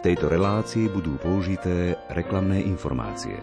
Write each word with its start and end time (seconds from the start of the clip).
tejto 0.00 0.32
relácii 0.32 0.88
budú 0.88 1.20
použité 1.20 1.92
reklamné 2.08 2.64
informácie. 2.64 3.36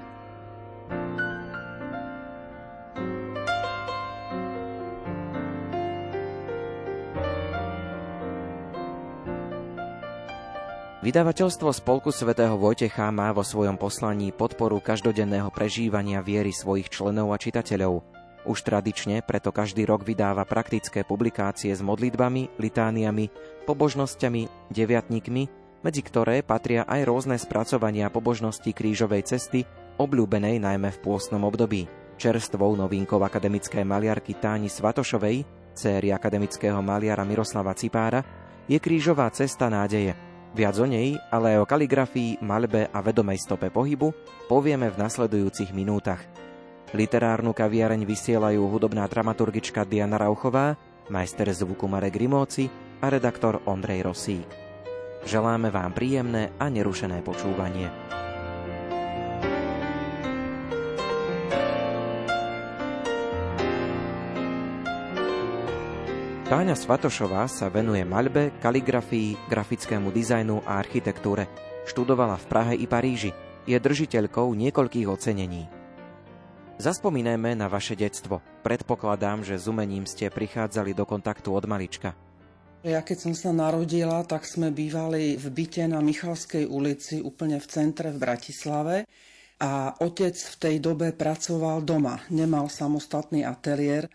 Vydavateľstvo 10.97 11.71
Spolku 11.71 12.11
svätého 12.11 12.59
Vojtecha 12.59 13.07
má 13.15 13.31
vo 13.31 13.45
svojom 13.45 13.79
poslaní 13.79 14.35
podporu 14.35 14.81
každodenného 14.83 15.47
prežívania 15.53 16.19
viery 16.19 16.51
svojich 16.51 16.91
členov 16.91 17.31
a 17.31 17.39
čitateľov. 17.39 18.03
Už 18.43 18.59
tradične 18.65 19.23
preto 19.23 19.55
každý 19.55 19.87
rok 19.87 20.03
vydáva 20.03 20.43
praktické 20.43 21.07
publikácie 21.07 21.71
s 21.71 21.85
modlitbami, 21.85 22.59
litániami, 22.59 23.31
pobožnosťami, 23.63 24.73
deviatníkmi, 24.73 25.66
medzi 25.81 26.01
ktoré 26.05 26.45
patria 26.45 26.85
aj 26.85 27.01
rôzne 27.05 27.35
spracovania 27.37 28.07
pobožnosti 28.07 28.69
krížovej 28.71 29.25
cesty, 29.25 29.65
obľúbenej 29.97 30.61
najmä 30.61 30.93
v 30.93 31.01
pôstnom 31.01 31.43
období. 31.45 31.85
Čerstvou 32.17 32.73
novinkou 32.73 33.21
akademickej 33.21 33.85
maliarky 33.85 34.37
Táni 34.37 34.69
Svatošovej, 34.69 35.45
céry 35.77 36.09
akademického 36.09 36.81
maliara 36.81 37.21
Miroslava 37.21 37.77
Cipára, 37.77 38.25
je 38.65 38.77
krížová 38.81 39.29
cesta 39.29 39.69
nádeje– 39.69 40.17
Viac 40.57 40.73
o 40.81 40.89
nej, 40.89 41.13
ale 41.29 41.53
aj 41.53 41.59
o 41.61 41.69
kaligrafii, 41.69 42.41
malbe 42.41 42.89
a 42.89 42.99
vedomej 43.03 43.37
stope 43.37 43.69
pohybu 43.69 44.09
povieme 44.49 44.89
v 44.89 44.97
nasledujúcich 44.97 45.69
minútach. 45.69 46.23
Literárnu 46.97 47.53
kaviareň 47.53 48.07
vysielajú 48.07 48.65
hudobná 48.65 49.05
dramaturgička 49.05 49.85
Diana 49.85 50.17
Rauchová, 50.17 50.73
majster 51.13 51.51
zvuku 51.53 51.85
Marek 51.85 52.17
Rimóci 52.17 52.71
a 53.03 53.11
redaktor 53.11 53.61
Ondrej 53.69 54.07
Rosík. 54.07 54.66
Želáme 55.27 55.67
vám 55.75 55.91
príjemné 55.91 56.55
a 56.55 56.71
nerušené 56.71 57.19
počúvanie. 57.19 57.91
Táňa 66.47 66.79
Svatošová 66.79 67.43
sa 67.51 67.67
venuje 67.67 68.07
maľbe, 68.07 68.55
kaligrafii, 68.63 69.51
grafickému 69.51 70.15
dizajnu 70.15 70.63
a 70.63 70.79
architektúre. 70.79 71.51
Študovala 71.83 72.39
v 72.39 72.45
Prahe 72.47 72.73
i 72.79 72.87
Paríži. 72.87 73.35
Je 73.67 73.75
držiteľkou 73.75 74.47
niekoľkých 74.55 75.11
ocenení. 75.11 75.67
Zaspomínajme 76.79 77.51
na 77.51 77.67
vaše 77.67 77.99
detstvo. 77.99 78.39
Predpokladám, 78.63 79.43
že 79.43 79.59
s 79.59 79.67
umením 79.67 80.07
ste 80.07 80.31
prichádzali 80.31 80.95
do 80.95 81.03
kontaktu 81.03 81.51
od 81.51 81.67
malička. 81.67 82.15
Ja 82.85 83.01
keď 83.01 83.17
som 83.17 83.33
sa 83.33 83.49
narodila, 83.55 84.21
tak 84.27 84.45
sme 84.45 84.69
bývali 84.69 85.39
v 85.39 85.45
byte 85.49 85.89
na 85.89 86.01
Michalskej 86.01 86.69
ulici, 86.69 87.23
úplne 87.23 87.57
v 87.57 87.67
centre 87.67 88.13
v 88.13 88.21
Bratislave. 88.21 88.95
A 89.57 89.97
otec 89.97 90.37
v 90.37 90.55
tej 90.61 90.75
dobe 90.77 91.09
pracoval 91.17 91.81
doma, 91.81 92.21
nemal 92.29 92.69
samostatný 92.69 93.41
ateliér, 93.41 94.05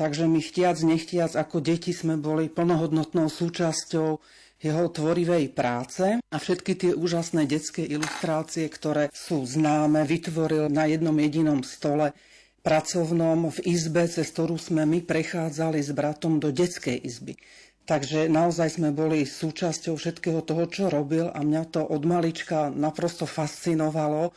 Takže 0.00 0.24
my 0.24 0.40
chtiac, 0.40 0.80
nechtiac 0.80 1.36
ako 1.36 1.60
deti 1.60 1.92
sme 1.92 2.16
boli 2.16 2.48
plnohodnotnou 2.48 3.28
súčasťou 3.28 4.16
jeho 4.56 4.84
tvorivej 4.88 5.52
práce 5.52 6.16
a 6.16 6.36
všetky 6.40 6.72
tie 6.72 6.92
úžasné 6.96 7.44
detské 7.44 7.84
ilustrácie, 7.84 8.64
ktoré 8.72 9.12
sú 9.12 9.44
známe, 9.44 10.00
vytvoril 10.08 10.72
na 10.72 10.88
jednom 10.88 11.12
jedinom 11.20 11.60
stole 11.60 12.16
pracovnom 12.64 13.52
v 13.52 13.58
izbe, 13.68 14.08
cez 14.08 14.32
ktorú 14.32 14.56
sme 14.56 14.88
my 14.88 15.04
prechádzali 15.04 15.84
s 15.84 15.92
bratom 15.92 16.40
do 16.40 16.48
detskej 16.48 16.96
izby. 16.96 17.36
Takže 17.90 18.30
naozaj 18.30 18.78
sme 18.78 18.94
boli 18.94 19.26
súčasťou 19.26 19.98
všetkého 19.98 20.46
toho, 20.46 20.70
čo 20.70 20.86
robil 20.86 21.26
a 21.26 21.42
mňa 21.42 21.74
to 21.74 21.82
od 21.82 22.06
malička 22.06 22.70
naprosto 22.70 23.26
fascinovalo 23.26 24.30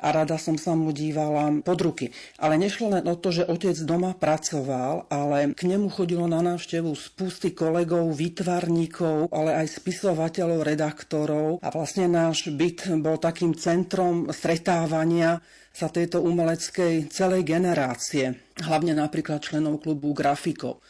a 0.00 0.06
rada 0.08 0.40
som 0.40 0.56
sa 0.56 0.72
mu 0.72 0.88
dívala 0.88 1.52
pod 1.60 1.84
ruky. 1.84 2.16
Ale 2.40 2.56
nešlo 2.56 2.96
len 2.96 3.04
o 3.04 3.12
to, 3.12 3.28
že 3.28 3.44
otec 3.44 3.76
doma 3.84 4.16
pracoval, 4.16 5.04
ale 5.12 5.52
k 5.52 5.68
nemu 5.68 5.92
chodilo 5.92 6.24
na 6.24 6.40
návštevu 6.40 6.96
spusty 6.96 7.52
kolegov, 7.52 8.08
výtvarníkov, 8.16 9.28
ale 9.36 9.52
aj 9.52 9.84
spisovateľov, 9.84 10.64
redaktorov 10.64 11.60
a 11.60 11.68
vlastne 11.68 12.08
náš 12.08 12.48
byt 12.56 12.88
bol 13.04 13.20
takým 13.20 13.52
centrom 13.52 14.32
stretávania 14.32 15.44
sa 15.76 15.92
tejto 15.92 16.24
umeleckej 16.24 17.12
celej 17.12 17.44
generácie, 17.44 18.32
hlavne 18.64 18.96
napríklad 18.96 19.44
členov 19.44 19.84
klubu 19.84 20.16
grafikov. 20.16 20.80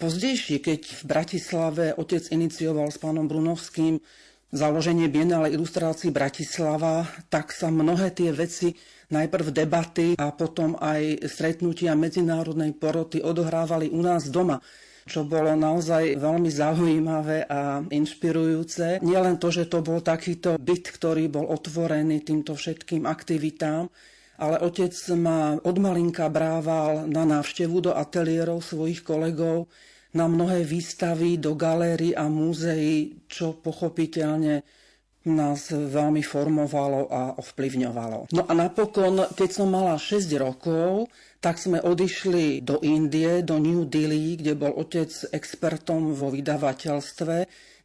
Pozdejšie, 0.00 0.64
keď 0.64 0.80
v 0.96 1.02
Bratislave 1.04 1.84
otec 1.92 2.24
inicioval 2.32 2.88
s 2.88 2.96
pánom 2.96 3.28
Brunovským 3.28 4.00
založenie 4.48 5.12
Biennále 5.12 5.52
ilustrácií 5.52 6.08
Bratislava, 6.08 7.04
tak 7.28 7.52
sa 7.52 7.68
mnohé 7.68 8.08
tie 8.16 8.32
veci, 8.32 8.72
najprv 9.12 9.52
debaty 9.52 10.16
a 10.16 10.32
potom 10.32 10.80
aj 10.80 11.28
stretnutia 11.28 11.92
medzinárodnej 11.92 12.72
poroty 12.80 13.20
odohrávali 13.20 13.92
u 13.92 14.00
nás 14.00 14.32
doma 14.32 14.64
čo 15.10 15.26
bolo 15.26 15.58
naozaj 15.58 16.22
veľmi 16.22 16.50
zaujímavé 16.54 17.42
a 17.50 17.82
inšpirujúce. 17.82 19.02
Nie 19.02 19.18
len 19.18 19.42
to, 19.42 19.50
že 19.50 19.66
to 19.66 19.82
bol 19.82 19.98
takýto 19.98 20.54
byt, 20.54 20.86
ktorý 20.94 21.26
bol 21.26 21.50
otvorený 21.50 22.22
týmto 22.22 22.54
všetkým 22.54 23.10
aktivitám, 23.10 23.90
ale 24.38 24.56
otec 24.62 24.94
ma 25.18 25.58
od 25.58 25.76
malinka 25.82 26.30
brával 26.30 27.10
na 27.10 27.26
návštevu 27.26 27.90
do 27.90 27.92
ateliérov 27.92 28.62
svojich 28.62 29.02
kolegov, 29.02 29.66
na 30.14 30.26
mnohé 30.26 30.66
výstavy 30.66 31.38
do 31.38 31.54
galérií 31.54 32.14
a 32.18 32.26
múzeí, 32.26 33.22
čo 33.30 33.54
pochopiteľne 33.54 34.62
nás 35.20 35.68
veľmi 35.68 36.24
formovalo 36.24 37.12
a 37.12 37.36
ovplyvňovalo. 37.36 38.32
No 38.32 38.42
a 38.48 38.52
napokon, 38.56 39.28
keď 39.36 39.50
som 39.52 39.68
mala 39.68 40.00
6 40.00 40.32
rokov, 40.40 41.12
tak 41.44 41.60
sme 41.60 41.76
odišli 41.76 42.64
do 42.64 42.80
Indie, 42.80 43.44
do 43.44 43.60
New 43.60 43.84
Delhi, 43.84 44.40
kde 44.40 44.56
bol 44.56 44.72
otec 44.72 45.12
expertom 45.32 46.16
vo 46.16 46.32
vydavateľstve 46.32 47.36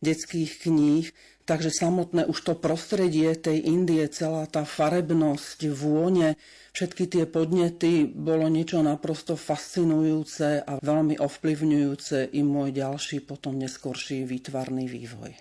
detských 0.05 0.69
kníh. 0.69 1.09
Takže 1.45 1.69
samotné 1.69 2.25
už 2.25 2.41
to 2.41 2.53
prostredie 2.57 3.29
tej 3.37 3.69
Indie, 3.69 4.01
celá 4.09 4.49
tá 4.49 4.65
farebnosť, 4.65 5.69
vône, 5.69 6.41
všetky 6.73 7.05
tie 7.05 7.29
podnety 7.29 8.09
bolo 8.09 8.49
niečo 8.49 8.81
naprosto 8.81 9.37
fascinujúce 9.37 10.65
a 10.65 10.81
veľmi 10.81 11.21
ovplyvňujúce 11.21 12.33
i 12.33 12.41
môj 12.41 12.73
ďalší 12.73 13.21
potom 13.21 13.61
neskorší 13.61 14.25
výtvarný 14.25 14.89
vývoj. 14.89 15.37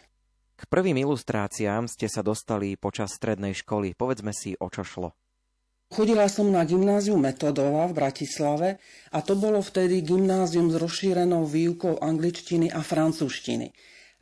K 0.55 0.63
prvým 0.69 1.01
ilustráciám 1.01 1.89
ste 1.89 2.05
sa 2.13 2.21
dostali 2.21 2.77
počas 2.77 3.17
strednej 3.17 3.57
školy. 3.57 3.97
Povedzme 3.97 4.37
si, 4.37 4.53
o 4.61 4.69
čo 4.69 4.85
šlo. 4.85 5.17
Chodila 5.89 6.27
som 6.29 6.49
na 6.53 6.65
gymnázium 6.69 7.21
Metodova 7.21 7.87
v 7.89 7.97
Bratislave 7.97 8.69
a 9.13 9.19
to 9.21 9.37
bolo 9.37 9.61
vtedy 9.61 10.01
gymnázium 10.05 10.73
s 10.73 10.77
rozšírenou 10.81 11.49
výukou 11.49 12.01
angličtiny 12.01 12.73
a 12.73 12.81
francúzštiny. 12.81 13.73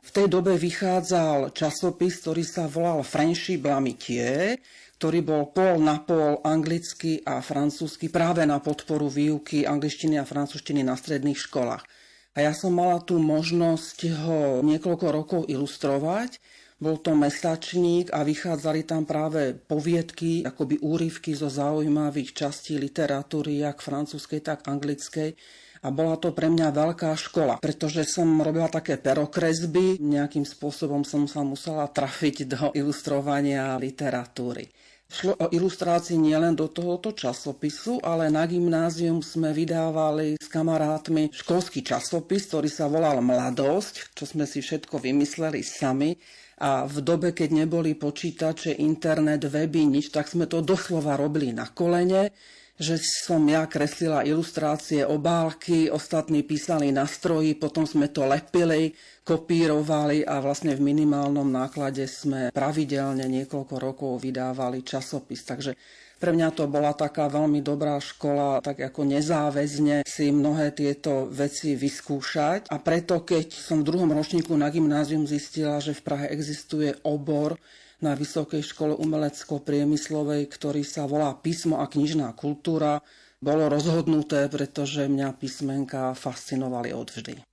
V 0.03 0.09
tej 0.11 0.27
dobe 0.27 0.59
vychádzal 0.59 1.55
časopis, 1.55 2.19
ktorý 2.19 2.43
sa 2.43 2.67
volal 2.67 3.07
Friendship 3.07 3.63
L'Amitié, 3.63 4.59
ktorý 4.99 5.23
bol 5.23 5.43
pol 5.55 5.79
na 5.79 6.03
pol 6.03 6.43
anglicky 6.43 7.23
a 7.23 7.39
francúzsky 7.39 8.11
práve 8.11 8.43
na 8.43 8.59
podporu 8.59 9.07
výuky 9.07 9.63
angličtiny 9.63 10.19
a 10.19 10.27
francúzštiny 10.27 10.83
na 10.83 10.99
stredných 10.99 11.39
školách. 11.39 11.87
A 12.35 12.37
ja 12.43 12.51
som 12.51 12.75
mala 12.75 12.99
tú 12.99 13.15
možnosť 13.15 13.97
ho 14.27 14.39
niekoľko 14.59 15.07
rokov 15.07 15.41
ilustrovať. 15.47 16.35
Bol 16.83 16.99
to 16.99 17.15
mesačník 17.15 18.11
a 18.11 18.27
vychádzali 18.27 18.83
tam 18.83 19.07
práve 19.07 19.55
poviedky, 19.55 20.43
akoby 20.43 20.83
úryvky 20.83 21.31
zo 21.31 21.47
zaujímavých 21.47 22.35
častí 22.35 22.75
literatúry, 22.75 23.63
jak 23.63 23.79
francúzskej, 23.79 24.43
tak 24.43 24.67
anglickej. 24.67 25.39
A 25.83 25.91
bola 25.91 26.15
to 26.15 26.31
pre 26.31 26.47
mňa 26.47 26.71
veľká 26.71 27.11
škola, 27.19 27.59
pretože 27.59 28.07
som 28.07 28.39
robila 28.39 28.71
také 28.71 28.95
perokresby, 28.95 29.99
nejakým 29.99 30.47
spôsobom 30.47 31.03
som 31.03 31.27
sa 31.27 31.43
musela 31.43 31.91
trafiť 31.91 32.35
do 32.47 32.63
ilustrovania 32.71 33.75
literatúry. 33.75 34.71
Šlo 35.13 35.37
o 35.37 35.51
ilustrácii 35.51 36.17
nielen 36.17 36.57
do 36.57 36.71
tohoto 36.71 37.13
časopisu, 37.13 38.01
ale 38.01 38.33
na 38.33 38.49
gymnázium 38.49 39.21
sme 39.21 39.53
vydávali 39.53 40.41
s 40.41 40.47
kamarátmi 40.49 41.29
školský 41.29 41.85
časopis, 41.85 42.49
ktorý 42.49 42.65
sa 42.71 42.89
volal 42.89 43.21
Mladosť, 43.21 44.17
čo 44.17 44.25
sme 44.25 44.49
si 44.49 44.63
všetko 44.63 44.97
vymysleli 44.97 45.61
sami. 45.61 46.17
A 46.63 46.87
v 46.89 47.03
dobe, 47.05 47.35
keď 47.35 47.61
neboli 47.61 47.93
počítače, 47.93 48.79
internet, 48.79 49.45
weby, 49.51 49.85
nič, 49.85 50.09
tak 50.09 50.31
sme 50.31 50.49
to 50.49 50.65
doslova 50.65 51.19
robili 51.19 51.53
na 51.53 51.67
kolene 51.69 52.31
že 52.77 52.97
som 52.97 53.45
ja 53.45 53.69
kreslila 53.69 54.25
ilustrácie, 54.25 55.05
obálky, 55.05 55.93
ostatní 55.93 56.41
písali 56.41 56.89
na 56.89 57.05
stroji, 57.05 57.53
potom 57.53 57.85
sme 57.85 58.09
to 58.09 58.25
lepili, 58.25 58.97
kopírovali 59.21 60.25
a 60.25 60.41
vlastne 60.41 60.73
v 60.73 60.81
minimálnom 60.81 61.45
náklade 61.45 62.09
sme 62.09 62.49
pravidelne 62.49 63.29
niekoľko 63.29 63.75
rokov 63.77 64.11
vydávali 64.25 64.81
časopis. 64.81 65.45
Takže 65.45 65.77
pre 66.17 66.31
mňa 66.31 66.55
to 66.55 66.71
bola 66.71 66.95
taká 66.95 67.27
veľmi 67.27 67.59
dobrá 67.59 67.99
škola, 67.99 68.63
tak 68.63 68.79
ako 68.79 69.11
nezáväzne 69.11 70.07
si 70.07 70.31
mnohé 70.31 70.71
tieto 70.71 71.27
veci 71.27 71.75
vyskúšať. 71.75 72.71
A 72.71 72.79
preto, 72.79 73.27
keď 73.27 73.51
som 73.51 73.83
v 73.83 73.91
druhom 73.91 74.07
ročníku 74.07 74.55
na 74.55 74.71
gymnázium 74.71 75.27
zistila, 75.27 75.83
že 75.83 75.91
v 75.91 75.99
Prahe 75.99 76.31
existuje 76.31 76.95
obor 77.03 77.59
na 78.03 78.19
Vysokej 78.19 78.59
škole 78.59 78.93
umelecko-priemyslovej, 78.99 80.51
ktorý 80.51 80.83
sa 80.83 81.07
volá 81.07 81.31
Písmo 81.39 81.79
a 81.79 81.87
knižná 81.87 82.35
kultúra, 82.35 82.99
bolo 83.39 83.71
rozhodnuté, 83.71 84.51
pretože 84.51 85.07
mňa 85.07 85.35
písmenka 85.35 86.15
fascinovali 86.15 86.91
odvždy. 86.91 87.43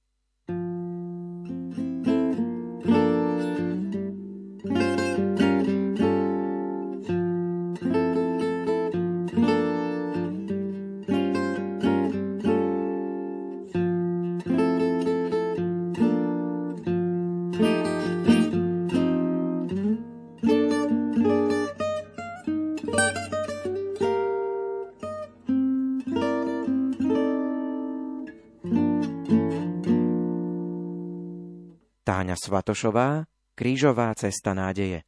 Svatošová, 32.41 33.29
Krížová 33.53 34.09
cesta 34.17 34.57
nádeje. 34.57 35.05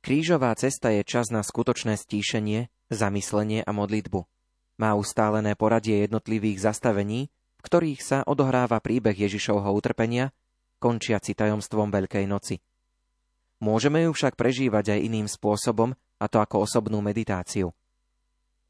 Krížová 0.00 0.56
cesta 0.56 0.88
je 0.88 1.04
čas 1.04 1.28
na 1.28 1.44
skutočné 1.44 2.00
stíšenie, 2.00 2.72
zamyslenie 2.88 3.60
a 3.60 3.76
modlitbu. 3.76 4.24
Má 4.80 4.96
ustálené 4.96 5.52
poradie 5.52 6.08
jednotlivých 6.08 6.72
zastavení, 6.72 7.28
v 7.28 7.62
ktorých 7.68 8.00
sa 8.00 8.18
odohráva 8.24 8.80
príbeh 8.80 9.12
Ježišovho 9.12 9.68
utrpenia, 9.68 10.32
končiaci 10.80 11.36
tajomstvom 11.36 11.92
Veľkej 11.92 12.24
noci. 12.24 12.64
Môžeme 13.60 14.08
ju 14.08 14.16
však 14.16 14.40
prežívať 14.40 14.96
aj 14.96 15.04
iným 15.04 15.28
spôsobom, 15.28 15.92
a 15.92 16.24
to 16.32 16.40
ako 16.40 16.64
osobnú 16.64 17.04
meditáciu. 17.04 17.76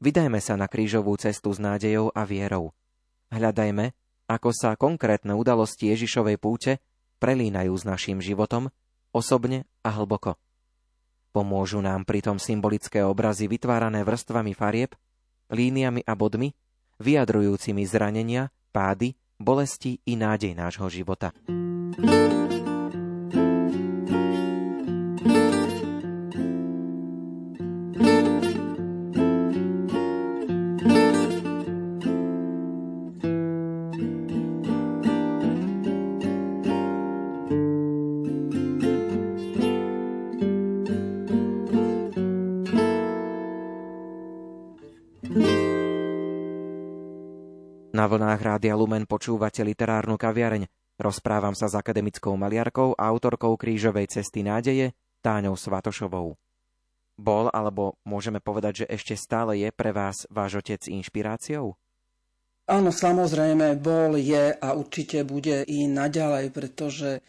Vydajme 0.03 0.43
sa 0.43 0.59
na 0.59 0.67
krížovú 0.67 1.15
cestu 1.15 1.55
s 1.55 1.63
nádejou 1.63 2.11
a 2.11 2.27
vierou. 2.27 2.75
Hľadajme, 3.31 3.95
ako 4.27 4.51
sa 4.51 4.75
konkrétne 4.75 5.31
udalosti 5.31 5.87
Ježišovej 5.95 6.35
púte 6.35 6.83
prelínajú 7.21 7.77
s 7.77 7.85
našim 7.85 8.17
životom, 8.17 8.73
osobne 9.13 9.69
a 9.85 9.93
hlboko. 9.93 10.41
Pomôžu 11.31 11.79
nám 11.79 12.03
pritom 12.03 12.41
symbolické 12.41 13.05
obrazy 13.05 13.45
vytvárané 13.45 14.01
vrstvami 14.01 14.57
farieb, 14.57 14.97
líniami 15.53 16.03
a 16.03 16.17
bodmi, 16.17 16.51
vyjadrujúcimi 16.99 17.85
zranenia, 17.85 18.49
pády, 18.73 19.15
bolesti 19.39 20.01
i 20.09 20.17
nádej 20.17 20.57
nášho 20.57 20.89
života. 20.91 21.31
Na 48.01 48.09
vlnách 48.09 48.41
Rádia 48.41 48.73
Lumen 48.73 49.05
počúvate 49.05 49.61
literárnu 49.61 50.17
kaviareň. 50.17 50.65
Rozprávam 50.97 51.53
sa 51.53 51.69
s 51.69 51.77
akademickou 51.77 52.33
maliarkou 52.33 52.97
a 52.97 53.05
autorkou 53.05 53.53
krížovej 53.53 54.09
cesty 54.09 54.41
nádeje, 54.41 54.97
Táňou 55.21 55.53
Svatošovou. 55.53 56.33
Bol, 57.21 57.53
alebo 57.53 58.01
môžeme 58.01 58.41
povedať, 58.41 58.81
že 58.81 58.85
ešte 58.89 59.13
stále 59.13 59.61
je 59.61 59.69
pre 59.69 59.93
vás 59.93 60.25
váš 60.33 60.65
otec 60.65 60.81
inšpiráciou? 60.81 61.77
Áno, 62.65 62.89
samozrejme, 62.89 63.77
bol, 63.77 64.17
je 64.17 64.49
a 64.49 64.67
určite 64.73 65.21
bude 65.21 65.61
i 65.69 65.85
naďalej, 65.85 66.49
pretože 66.57 67.21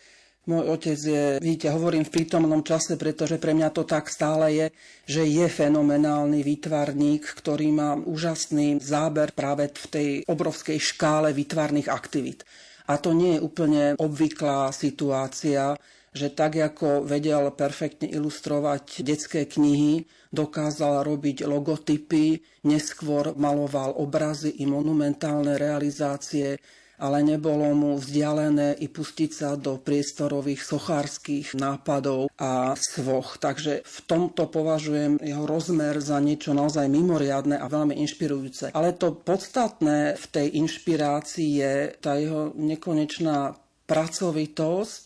môj 0.46 0.74
otec 0.74 0.98
je, 0.98 1.24
vidíte, 1.38 1.70
hovorím 1.70 2.02
v 2.02 2.14
prítomnom 2.18 2.66
čase, 2.66 2.98
pretože 2.98 3.38
pre 3.38 3.54
mňa 3.54 3.68
to 3.70 3.86
tak 3.86 4.10
stále 4.10 4.50
je, 4.50 4.66
že 5.06 5.22
je 5.22 5.46
fenomenálny 5.46 6.42
výtvarník, 6.42 7.22
ktorý 7.22 7.70
má 7.70 7.94
úžasný 7.94 8.82
záber 8.82 9.30
práve 9.30 9.70
v 9.70 9.86
tej 9.86 10.08
obrovskej 10.26 10.82
škále 10.82 11.30
výtvarných 11.30 11.86
aktivít. 11.86 12.42
A 12.90 12.98
to 12.98 13.14
nie 13.14 13.38
je 13.38 13.44
úplne 13.46 13.84
obvyklá 13.94 14.74
situácia, 14.74 15.78
že 16.12 16.28
tak 16.28 16.60
ako 16.60 17.08
vedel 17.08 17.48
perfektne 17.56 18.04
ilustrovať 18.04 19.00
detské 19.00 19.48
knihy, 19.48 20.04
dokázal 20.28 21.08
robiť 21.08 21.48
logotypy, 21.48 22.42
neskôr 22.68 23.32
maloval 23.32 23.96
obrazy 23.96 24.60
i 24.60 24.68
monumentálne 24.68 25.56
realizácie, 25.56 26.60
ale 27.02 27.26
nebolo 27.26 27.66
mu 27.74 27.98
vzdialené 27.98 28.78
i 28.78 28.86
pustiť 28.86 29.30
sa 29.34 29.50
do 29.58 29.82
priestorových 29.82 30.62
sochárskych 30.62 31.58
nápadov 31.58 32.30
a 32.38 32.78
svoch. 32.78 33.42
Takže 33.42 33.82
v 33.82 33.98
tomto 34.06 34.46
považujem 34.46 35.18
jeho 35.18 35.42
rozmer 35.42 35.98
za 35.98 36.22
niečo 36.22 36.54
naozaj 36.54 36.86
mimoriadne 36.86 37.58
a 37.58 37.66
veľmi 37.66 37.98
inšpirujúce. 38.06 38.70
Ale 38.70 38.94
to 38.94 39.18
podstatné 39.18 40.14
v 40.14 40.24
tej 40.30 40.46
inšpirácii 40.62 41.50
je 41.58 41.74
tá 41.98 42.14
jeho 42.14 42.54
nekonečná 42.54 43.58
pracovitosť 43.90 45.00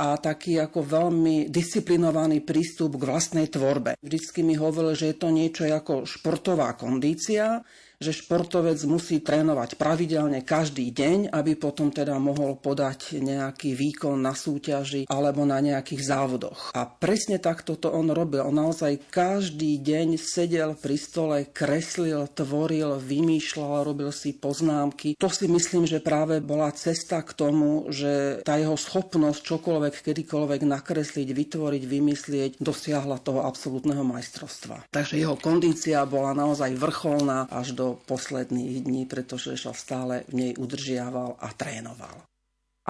a 0.00 0.16
taký 0.16 0.60
ako 0.60 0.80
veľmi 0.84 1.48
disciplinovaný 1.52 2.44
prístup 2.44 3.00
k 3.00 3.04
vlastnej 3.08 3.48
tvorbe. 3.48 3.96
Vždycky 4.00 4.40
mi 4.40 4.56
hovoril, 4.56 4.96
že 4.96 5.12
je 5.12 5.16
to 5.16 5.28
niečo 5.32 5.64
ako 5.68 6.08
športová 6.08 6.72
kondícia, 6.76 7.64
že 8.00 8.16
športovec 8.16 8.80
musí 8.88 9.20
trénovať 9.20 9.76
pravidelne 9.76 10.40
každý 10.40 10.88
deň, 10.88 11.36
aby 11.36 11.52
potom 11.52 11.92
teda 11.92 12.16
mohol 12.16 12.56
podať 12.56 13.20
nejaký 13.20 13.76
výkon 13.76 14.16
na 14.16 14.32
súťaži 14.32 15.04
alebo 15.04 15.44
na 15.44 15.60
nejakých 15.60 16.02
závodoch. 16.08 16.72
A 16.72 16.88
presne 16.88 17.36
takto 17.36 17.76
to 17.76 17.92
on 17.92 18.08
robil. 18.08 18.40
On 18.40 18.56
naozaj 18.56 19.12
každý 19.12 19.76
deň 19.84 20.16
sedel 20.16 20.72
pri 20.80 20.96
stole, 20.96 21.44
kreslil, 21.44 22.24
tvoril, 22.32 22.96
vymýšľal, 22.96 23.84
robil 23.84 24.08
si 24.16 24.32
poznámky. 24.32 25.20
To 25.20 25.28
si 25.28 25.44
myslím, 25.44 25.84
že 25.84 26.00
práve 26.00 26.40
bola 26.40 26.72
cesta 26.72 27.20
k 27.20 27.36
tomu, 27.36 27.84
že 27.92 28.40
tá 28.48 28.56
jeho 28.56 28.80
schopnosť 28.80 29.44
čokoľvek, 29.44 29.94
kedykoľvek 30.00 30.60
nakresliť, 30.64 31.28
vytvoriť, 31.36 31.82
vymyslieť, 31.84 32.50
dosiahla 32.64 33.20
toho 33.20 33.44
absolútneho 33.44 34.00
majstrovstva. 34.08 34.88
Takže 34.88 35.20
jeho 35.20 35.36
kondícia 35.36 36.00
bola 36.08 36.32
naozaj 36.32 36.72
vrcholná 36.80 37.44
až 37.52 37.76
do 37.76 37.89
posledných 37.96 38.84
dní, 38.84 39.02
pretože 39.08 39.56
sa 39.56 39.74
stále 39.74 40.28
v 40.30 40.32
nej 40.34 40.52
udržiaval 40.54 41.40
a 41.40 41.48
trénoval. 41.56 42.30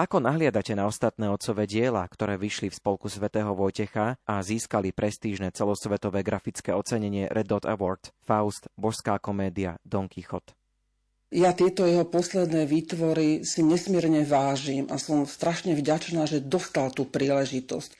Ako 0.01 0.23
nahliadate 0.23 0.73
na 0.73 0.87
ostatné 0.87 1.27
otcové 1.27 1.67
diela, 1.67 2.07
ktoré 2.07 2.39
vyšli 2.39 2.71
v 2.71 2.79
spolku 2.79 3.11
svätého 3.11 3.51
Vojtecha 3.53 4.17
a 4.23 4.41
získali 4.41 4.95
prestížne 4.95 5.51
celosvetové 5.51 6.23
grafické 6.25 6.71
ocenenie 6.71 7.27
Red 7.29 7.51
Dot 7.51 7.67
Award, 7.67 8.09
Faust, 8.23 8.71
Božská 8.79 9.19
komédia, 9.19 9.77
Don 9.83 10.07
Quixote? 10.07 10.57
Ja 11.31 11.55
tieto 11.55 11.87
jeho 11.87 12.03
posledné 12.03 12.67
výtvory 12.67 13.47
si 13.47 13.63
nesmierne 13.63 14.27
vážim 14.27 14.87
a 14.91 14.99
som 14.99 15.23
strašne 15.23 15.75
vďačná, 15.75 16.27
že 16.27 16.43
dostal 16.43 16.91
tú 16.91 17.07
príležitosť, 17.07 17.91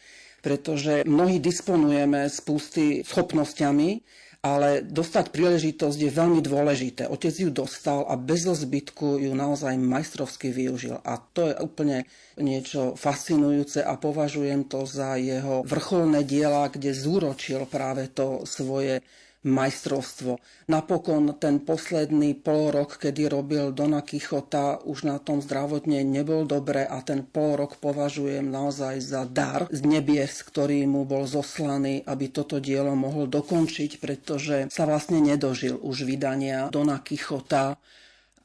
pretože 0.43 1.07
mnohí 1.07 1.39
disponujeme 1.39 2.27
spusty 2.27 3.07
schopnosťami, 3.07 4.03
ale 4.41 4.81
dostať 4.81 5.29
príležitosť 5.29 5.97
je 6.01 6.09
veľmi 6.09 6.41
dôležité. 6.41 7.05
Otec 7.05 7.29
ju 7.37 7.53
dostal 7.53 8.01
a 8.09 8.17
bez 8.17 8.49
zbytku 8.49 9.21
ju 9.21 9.37
naozaj 9.37 9.77
majstrovsky 9.77 10.49
využil. 10.49 10.97
A 11.05 11.21
to 11.21 11.53
je 11.53 11.55
úplne 11.61 12.09
niečo 12.41 12.97
fascinujúce 12.97 13.85
a 13.85 13.93
považujem 14.01 14.65
to 14.65 14.89
za 14.89 15.13
jeho 15.21 15.61
vrcholné 15.61 16.25
diela, 16.25 16.73
kde 16.73 16.89
zúročil 16.89 17.69
práve 17.69 18.09
to 18.09 18.41
svoje 18.49 19.05
majstrovstvo. 19.41 20.37
Napokon 20.69 21.33
ten 21.41 21.65
posledný 21.65 22.37
pol 22.37 22.69
rok, 22.69 23.01
kedy 23.01 23.25
robil 23.25 23.73
Dona 23.73 24.05
Kichota, 24.05 24.77
už 24.85 25.09
na 25.09 25.17
tom 25.17 25.41
zdravotne 25.41 26.05
nebol 26.05 26.45
dobre 26.45 26.85
a 26.85 27.01
ten 27.01 27.25
pol 27.25 27.57
rok 27.57 27.81
považujem 27.81 28.45
naozaj 28.45 29.01
za 29.01 29.25
dar 29.25 29.65
z 29.73 29.81
nebies, 29.81 30.45
ktorý 30.45 30.85
mu 30.85 31.09
bol 31.09 31.25
zoslaný, 31.25 32.05
aby 32.05 32.29
toto 32.29 32.61
dielo 32.61 32.93
mohol 32.93 33.25
dokončiť, 33.25 33.97
pretože 33.97 34.69
sa 34.69 34.85
vlastne 34.85 35.17
nedožil 35.17 35.77
už 35.81 36.05
vydania 36.05 36.69
Dona 36.69 37.01
Kichota 37.01 37.81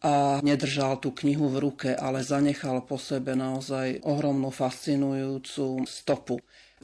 a 0.01 0.39
nedržal 0.45 1.01
tú 1.01 1.13
knihu 1.13 1.49
v 1.49 1.61
ruke, 1.61 1.91
ale 1.97 2.21
zanechal 2.21 2.85
po 2.85 3.01
sebe 3.01 3.33
naozaj 3.33 4.05
ohromnú 4.05 4.53
fascinujúcu 4.53 5.89
stopu. 5.89 6.37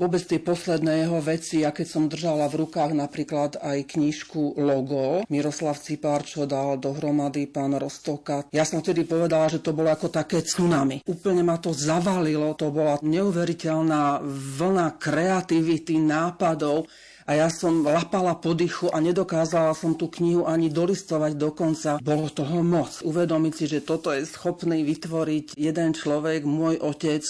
Vôbec 0.03 0.19
tie 0.27 0.43
posledné 0.43 1.07
jeho 1.07 1.23
veci, 1.23 1.63
ja 1.63 1.71
keď 1.71 1.87
som 1.87 2.11
držala 2.11 2.51
v 2.51 2.67
rukách 2.67 2.91
napríklad 2.91 3.63
aj 3.63 3.87
knižku 3.95 4.59
Logo, 4.59 5.23
Miroslav 5.31 5.79
Cipár, 5.79 6.27
čo 6.27 6.43
dal 6.43 6.75
dohromady 6.83 7.47
pán 7.47 7.79
Rostoka, 7.79 8.51
ja 8.51 8.67
som 8.67 8.83
vtedy 8.83 9.07
povedala, 9.07 9.47
že 9.47 9.63
to 9.63 9.71
bolo 9.71 9.95
ako 9.95 10.11
také 10.11 10.43
tsunami. 10.43 11.07
Úplne 11.07 11.47
ma 11.47 11.55
to 11.63 11.71
zavalilo, 11.71 12.51
to 12.59 12.75
bola 12.75 12.99
neuveriteľná 12.99 14.27
vlna 14.59 14.99
kreativity, 14.99 16.03
nápadov, 16.03 16.91
a 17.23 17.39
ja 17.39 17.47
som 17.47 17.87
lapala 17.87 18.35
po 18.35 18.51
dychu 18.59 18.91
a 18.91 18.99
nedokázala 18.99 19.79
som 19.79 19.95
tú 19.95 20.11
knihu 20.11 20.43
ani 20.43 20.67
dolistovať 20.67 21.39
dokonca. 21.39 22.03
Bolo 22.03 22.27
toho 22.27 22.67
moc. 22.67 22.99
Uvedomiť 23.07 23.53
si, 23.55 23.65
že 23.71 23.87
toto 23.87 24.11
je 24.11 24.27
schopný 24.27 24.83
vytvoriť 24.83 25.55
jeden 25.55 25.95
človek, 25.95 26.43
môj 26.43 26.83
otec, 26.83 27.23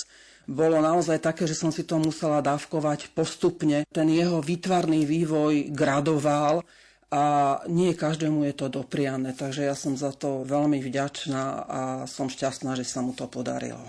bolo 0.47 0.83
naozaj 0.83 1.23
také, 1.23 1.47
že 1.47 1.55
som 1.55 1.71
si 1.71 1.87
to 1.87 1.99
musela 2.03 2.43
dávkovať 2.43 3.15
postupne. 3.15 3.87
Ten 3.91 4.09
jeho 4.11 4.43
výtvarný 4.43 5.07
vývoj 5.07 5.71
gradoval 5.71 6.67
a 7.13 7.23
nie 7.69 7.93
každému 7.93 8.49
je 8.49 8.55
to 8.57 8.67
dopriané, 8.73 9.37
takže 9.37 9.69
ja 9.69 9.77
som 9.77 9.95
za 9.95 10.17
to 10.17 10.49
veľmi 10.49 10.81
vďačná 10.81 11.45
a 11.69 11.81
som 12.09 12.33
šťastná, 12.33 12.73
že 12.73 12.89
sa 12.89 13.05
mu 13.05 13.13
to 13.13 13.29
podarilo. 13.29 13.85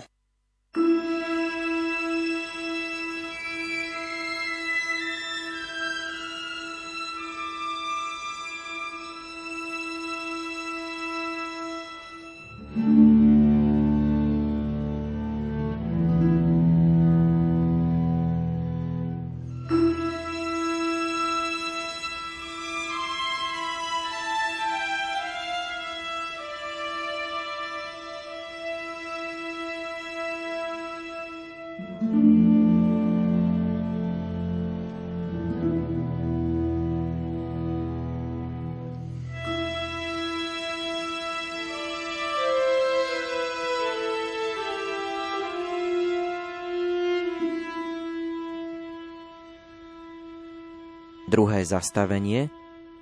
Druhé 51.34 51.66
zastavenie 51.66 52.46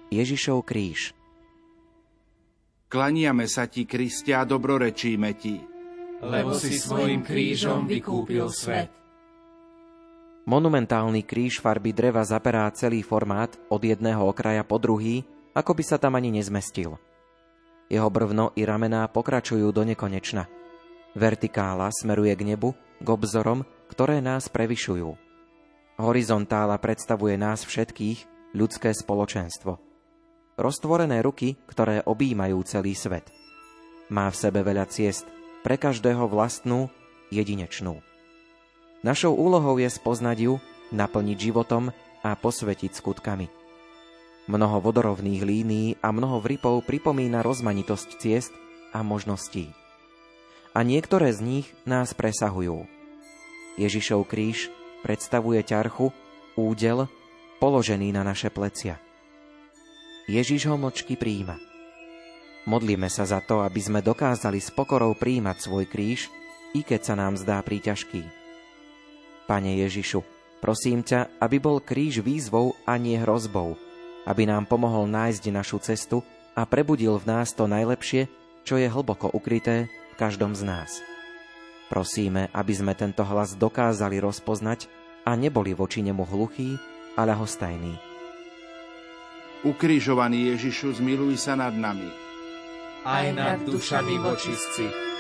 Ježišov 0.09 0.65
kríž. 0.65 1.13
Klaniame 2.89 3.45
sa 3.45 3.69
ti, 3.69 3.85
Kristia, 3.85 4.41
a 4.41 4.49
dobrorečíme 4.49 5.37
ti. 5.37 5.61
Lebo 6.25 6.57
si 6.57 6.81
svojim 6.81 7.21
krížom 7.21 7.85
vykúpil 7.85 8.49
svet. 8.49 8.89
Monumentálny 10.49 11.29
kríž 11.29 11.61
farby 11.61 11.93
dreva 11.93 12.25
zaperá 12.25 12.65
celý 12.73 13.05
formát 13.05 13.53
od 13.69 13.85
jedného 13.85 14.25
okraja 14.25 14.65
po 14.65 14.81
druhý, 14.81 15.29
ako 15.53 15.77
by 15.77 15.85
sa 15.85 16.01
tam 16.01 16.17
ani 16.17 16.33
nezmestil. 16.33 16.97
Jeho 17.93 18.09
brvno 18.09 18.57
i 18.57 18.65
ramená 18.65 19.13
pokračujú 19.13 19.69
do 19.77 19.85
nekonečna. 19.85 20.49
Vertikála 21.13 21.93
smeruje 21.93 22.33
k 22.33 22.57
nebu, 22.57 22.73
k 22.97 23.07
obzorom, 23.13 23.69
ktoré 23.93 24.25
nás 24.25 24.49
prevyšujú. 24.49 25.32
Horizontála 26.01 26.81
predstavuje 26.81 27.37
nás 27.37 27.69
všetkých, 27.69 28.53
ľudské 28.57 28.97
spoločenstvo. 28.97 29.77
Roztvorené 30.57 31.21
ruky, 31.21 31.57
ktoré 31.69 32.01
objímajú 32.05 32.61
celý 32.65 32.97
svet. 32.97 33.29
Má 34.09 34.29
v 34.29 34.37
sebe 34.37 34.65
veľa 34.65 34.89
ciest, 34.89 35.29
pre 35.61 35.77
každého 35.77 36.29
vlastnú, 36.29 36.89
jedinečnú. 37.29 38.01
Našou 39.05 39.37
úlohou 39.37 39.77
je 39.81 39.89
spoznať 39.89 40.39
ju, 40.49 40.55
naplniť 40.93 41.39
životom 41.39 41.93
a 42.23 42.31
posvetiť 42.37 42.93
skutkami. 42.93 43.47
Mnoho 44.51 44.83
vodorovných 44.83 45.43
línií 45.45 45.89
a 46.03 46.11
mnoho 46.11 46.43
vripov 46.43 46.83
pripomína 46.83 47.47
rozmanitosť 47.47 48.09
ciest 48.19 48.53
a 48.91 49.01
možností. 49.01 49.71
A 50.73 50.83
niektoré 50.83 51.31
z 51.31 51.41
nich 51.41 51.67
nás 51.85 52.17
presahujú. 52.17 52.89
Ježišov 53.77 54.29
kríž 54.29 54.69
predstavuje 55.03 55.61
ťarchu, 55.67 56.09
údel, 56.57 57.11
položený 57.59 58.15
na 58.15 58.23
naše 58.27 58.49
plecia. 58.49 58.99
Ježiš 60.31 60.71
ho 60.71 60.79
mlčky 60.79 61.19
príjima. 61.19 61.59
Modlíme 62.63 63.11
sa 63.11 63.27
za 63.27 63.43
to, 63.43 63.67
aby 63.67 63.83
sme 63.83 64.01
dokázali 64.07 64.63
s 64.63 64.71
pokorou 64.71 65.19
príjmať 65.19 65.67
svoj 65.67 65.85
kríž, 65.91 66.31
i 66.73 66.87
keď 66.87 67.01
sa 67.03 67.15
nám 67.19 67.35
zdá 67.35 67.59
príťažký. 67.61 68.23
Pane 69.51 69.83
Ježišu, 69.83 70.23
prosím 70.63 71.03
ťa, 71.03 71.43
aby 71.43 71.59
bol 71.59 71.83
kríž 71.83 72.23
výzvou 72.23 72.79
a 72.87 72.95
nie 72.97 73.19
hrozbou, 73.19 73.75
aby 74.25 74.47
nám 74.47 74.71
pomohol 74.71 75.11
nájsť 75.11 75.45
našu 75.51 75.83
cestu 75.83 76.23
a 76.55 76.63
prebudil 76.63 77.19
v 77.19 77.27
nás 77.27 77.51
to 77.51 77.67
najlepšie, 77.67 78.31
čo 78.63 78.79
je 78.79 78.87
hlboko 78.87 79.27
ukryté 79.35 79.91
v 79.91 80.15
každom 80.15 80.55
z 80.55 80.63
nás. 80.63 81.12
Prosíme, 81.93 82.49
aby 82.57 82.73
sme 82.73 82.97
tento 82.97 83.21
hlas 83.21 83.53
dokázali 83.53 84.17
rozpoznať 84.17 84.89
a 85.29 85.37
neboli 85.37 85.77
voči 85.77 86.01
nemu 86.01 86.25
hluchí 86.25 86.81
a 87.21 87.29
ľahostajní. 87.29 88.01
Ukrižovaný 89.69 90.57
Ježišu, 90.57 90.97
zmiluj 90.97 91.37
sa 91.37 91.53
nad 91.53 91.77
nami. 91.77 92.09
Aj 93.05 93.29
nad 93.37 93.61
dušami 93.69 94.17
vočistci 94.25 95.12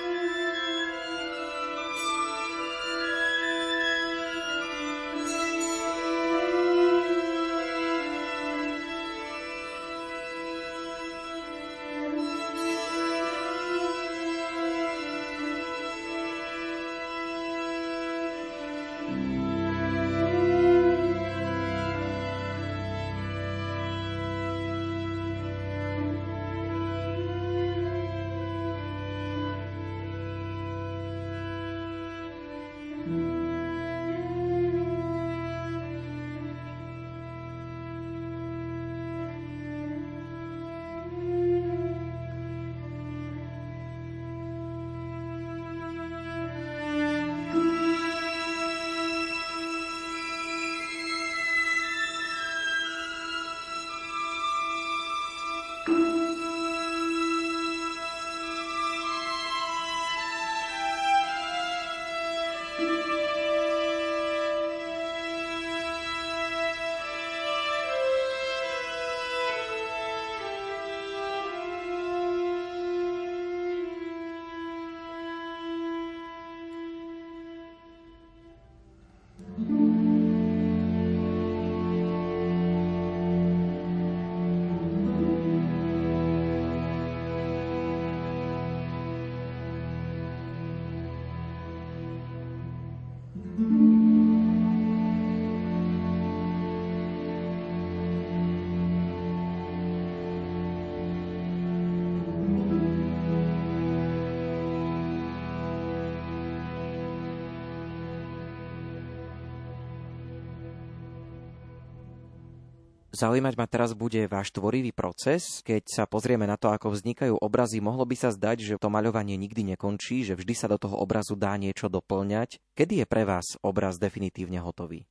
Zaujímať 113.13 113.61
ma 113.61 113.69
teraz 113.69 113.93
bude 113.93 114.25
váš 114.25 114.57
tvorivý 114.57 114.89
proces. 114.97 115.61
Keď 115.61 115.85
sa 115.85 116.05
pozrieme 116.09 116.49
na 116.49 116.57
to, 116.57 116.73
ako 116.73 116.97
vznikajú 116.97 117.37
obrazy, 117.45 117.85
mohlo 117.85 118.09
by 118.09 118.17
sa 118.17 118.33
zdať, 118.33 118.65
že 118.65 118.81
to 118.81 118.89
maľovanie 118.89 119.37
nikdy 119.37 119.77
nekončí, 119.77 120.25
že 120.25 120.33
vždy 120.33 120.57
sa 120.57 120.65
do 120.73 120.81
toho 120.81 120.97
obrazu 120.97 121.37
dá 121.37 121.53
niečo 121.61 121.93
doplňať. 121.93 122.57
Kedy 122.73 123.05
je 123.05 123.07
pre 123.07 123.29
vás 123.29 123.61
obraz 123.61 124.01
definitívne 124.01 124.65
hotový? 124.65 125.05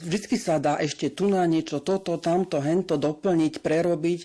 Vždycky 0.00 0.40
sa 0.40 0.56
dá 0.56 0.80
ešte 0.80 1.12
tu 1.12 1.28
na 1.28 1.44
niečo, 1.44 1.84
toto, 1.84 2.16
tamto, 2.16 2.64
hento 2.64 2.96
doplniť, 2.96 3.60
prerobiť, 3.60 4.20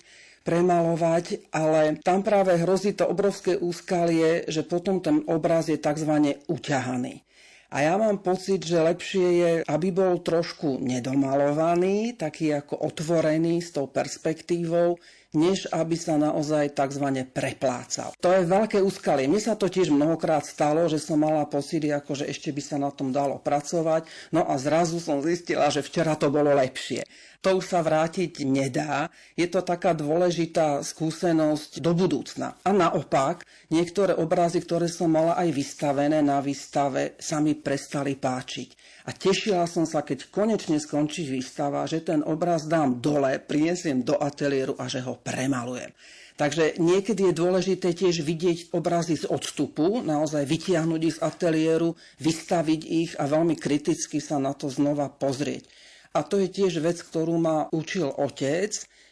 premalovať, 0.48 1.52
ale 1.52 2.00
tam 2.00 2.24
práve 2.24 2.56
hrozí 2.56 2.96
to 2.96 3.04
obrovské 3.04 3.60
úskalie, 3.60 4.48
že 4.48 4.64
potom 4.64 5.04
ten 5.04 5.28
obraz 5.28 5.68
je 5.68 5.76
tzv. 5.76 6.40
uťahaný. 6.48 7.26
A 7.74 7.82
ja 7.82 7.98
mám 7.98 8.22
pocit, 8.22 8.62
že 8.62 8.78
lepšie 8.78 9.28
je, 9.34 9.52
aby 9.66 9.90
bol 9.90 10.22
trošku 10.22 10.78
nedomalovaný, 10.78 12.14
taký 12.14 12.54
ako 12.54 12.86
otvorený 12.86 13.66
s 13.66 13.74
tou 13.74 13.90
perspektívou, 13.90 15.02
než 15.34 15.66
aby 15.74 15.98
sa 15.98 16.16
naozaj 16.18 16.78
tzv. 16.78 17.26
preplácal. 17.34 18.14
To 18.22 18.30
je 18.30 18.46
veľké 18.46 18.80
úskalie. 18.80 19.26
Mne 19.26 19.42
sa 19.42 19.58
to 19.58 19.68
tiež 19.68 19.90
mnohokrát 19.90 20.46
stalo, 20.46 20.86
že 20.86 21.02
som 21.02 21.20
mala 21.20 21.50
pocit, 21.50 21.84
ako 21.90 22.24
že 22.24 22.30
ešte 22.30 22.54
by 22.54 22.62
sa 22.62 22.78
na 22.78 22.94
tom 22.94 23.10
dalo 23.10 23.42
pracovať, 23.42 24.06
no 24.32 24.46
a 24.46 24.56
zrazu 24.62 25.02
som 25.02 25.20
zistila, 25.20 25.74
že 25.74 25.82
včera 25.82 26.14
to 26.14 26.30
bolo 26.30 26.54
lepšie 26.54 27.04
to 27.44 27.60
už 27.60 27.76
sa 27.76 27.84
vrátiť 27.84 28.48
nedá. 28.48 29.12
Je 29.36 29.52
to 29.52 29.60
taká 29.60 29.92
dôležitá 29.92 30.80
skúsenosť 30.80 31.84
do 31.84 31.92
budúcna. 31.92 32.56
A 32.64 32.72
naopak, 32.72 33.44
niektoré 33.68 34.16
obrazy, 34.16 34.64
ktoré 34.64 34.88
som 34.88 35.12
mala 35.12 35.36
aj 35.36 35.52
vystavené 35.52 36.24
na 36.24 36.40
výstave, 36.40 37.20
sa 37.20 37.44
mi 37.44 37.52
prestali 37.52 38.16
páčiť. 38.16 38.93
A 39.04 39.12
tešila 39.12 39.68
som 39.68 39.84
sa, 39.84 40.00
keď 40.00 40.32
konečne 40.32 40.80
skončí 40.80 41.28
výstava, 41.28 41.84
že 41.84 42.00
ten 42.00 42.24
obraz 42.24 42.72
dám 42.72 43.04
dole, 43.04 43.36
prinesiem 43.36 44.00
do 44.00 44.16
ateliéru 44.16 44.80
a 44.80 44.88
že 44.88 45.04
ho 45.04 45.20
premalujem. 45.20 45.92
Takže 46.34 46.82
niekedy 46.82 47.30
je 47.30 47.36
dôležité 47.36 47.94
tiež 47.94 48.24
vidieť 48.26 48.74
obrazy 48.74 49.20
z 49.20 49.30
odstupu, 49.30 50.02
naozaj 50.02 50.48
vytiahnuť 50.50 51.02
ich 51.04 51.16
z 51.20 51.24
ateliéru, 51.24 51.94
vystaviť 52.18 52.82
ich 52.88 53.12
a 53.20 53.30
veľmi 53.30 53.54
kriticky 53.60 54.18
sa 54.18 54.42
na 54.42 54.56
to 54.56 54.72
znova 54.72 55.12
pozrieť. 55.12 55.68
A 56.16 56.24
to 56.26 56.42
je 56.42 56.50
tiež 56.50 56.82
vec, 56.82 56.98
ktorú 57.04 57.38
ma 57.38 57.70
učil 57.70 58.08
otec, 58.08 58.72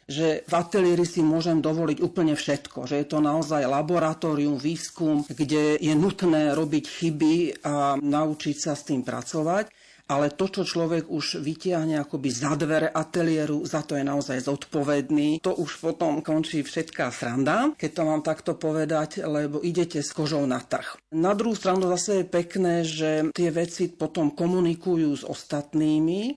že 0.10 0.43
v 0.43 0.53
ateliéri 0.53 1.05
si 1.05 1.21
môžem 1.21 1.62
dovoliť 1.62 2.01
úplne 2.01 2.33
všetko, 2.33 2.89
že 2.89 3.00
je 3.03 3.07
to 3.07 3.21
naozaj 3.21 3.63
laboratórium, 3.69 4.57
výskum, 4.57 5.24
kde 5.29 5.77
je 5.77 5.93
nutné 5.93 6.57
robiť 6.57 6.86
chyby 6.89 7.36
a 7.63 8.01
naučiť 8.01 8.55
sa 8.57 8.74
s 8.74 8.88
tým 8.89 9.05
pracovať 9.05 9.80
ale 10.11 10.35
to, 10.35 10.51
čo 10.51 10.67
človek 10.67 11.07
už 11.07 11.39
vytiahne 11.39 11.95
akoby 12.03 12.27
za 12.27 12.59
dvere 12.59 12.91
ateliéru, 12.91 13.63
za 13.63 13.79
to 13.87 13.95
je 13.95 14.03
naozaj 14.03 14.43
zodpovedný. 14.43 15.39
To 15.39 15.55
už 15.55 15.79
potom 15.79 16.19
končí 16.19 16.67
všetká 16.67 17.07
sranda, 17.15 17.71
keď 17.79 17.91
to 17.95 18.03
mám 18.03 18.19
takto 18.19 18.59
povedať, 18.59 19.23
lebo 19.23 19.63
idete 19.63 20.03
s 20.03 20.11
kožou 20.11 20.43
na 20.43 20.59
trh. 20.59 20.99
Na 21.15 21.31
druhú 21.31 21.55
stranu 21.55 21.87
zase 21.95 22.21
je 22.21 22.25
pekné, 22.27 22.83
že 22.83 23.31
tie 23.31 23.55
veci 23.55 23.87
potom 23.87 24.35
komunikujú 24.35 25.15
s 25.15 25.23
ostatnými, 25.23 26.35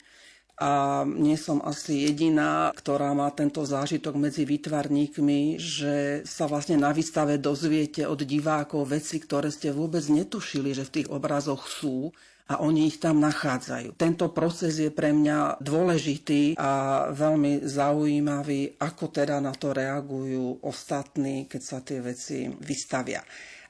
a 0.55 1.03
nie 1.03 1.35
som 1.35 1.59
asi 1.67 2.07
jediná, 2.07 2.71
ktorá 2.79 3.11
má 3.11 3.27
tento 3.35 3.67
zážitok 3.67 4.15
medzi 4.15 4.47
výtvarníkmi, 4.47 5.59
že 5.59 6.23
sa 6.23 6.47
vlastne 6.47 6.79
na 6.79 6.95
výstave 6.95 7.43
dozviete 7.43 8.07
od 8.07 8.23
divákov 8.23 8.95
veci, 8.95 9.19
ktoré 9.19 9.51
ste 9.51 9.75
vôbec 9.75 10.07
netušili, 10.07 10.71
že 10.71 10.87
v 10.87 10.95
tých 10.95 11.09
obrazoch 11.11 11.67
sú 11.67 12.15
a 12.45 12.61
oni 12.61 12.93
ich 12.93 13.01
tam 13.01 13.25
nachádzajú. 13.25 13.97
Tento 13.97 14.29
proces 14.29 14.77
je 14.77 14.93
pre 14.93 15.17
mňa 15.17 15.65
dôležitý 15.65 16.61
a 16.61 17.09
veľmi 17.09 17.65
zaujímavý, 17.65 18.77
ako 18.77 19.09
teda 19.09 19.41
na 19.41 19.57
to 19.57 19.73
reagujú 19.73 20.61
ostatní, 20.61 21.49
keď 21.49 21.63
sa 21.65 21.79
tie 21.81 22.05
veci 22.05 22.45
vystavia. 22.61 23.25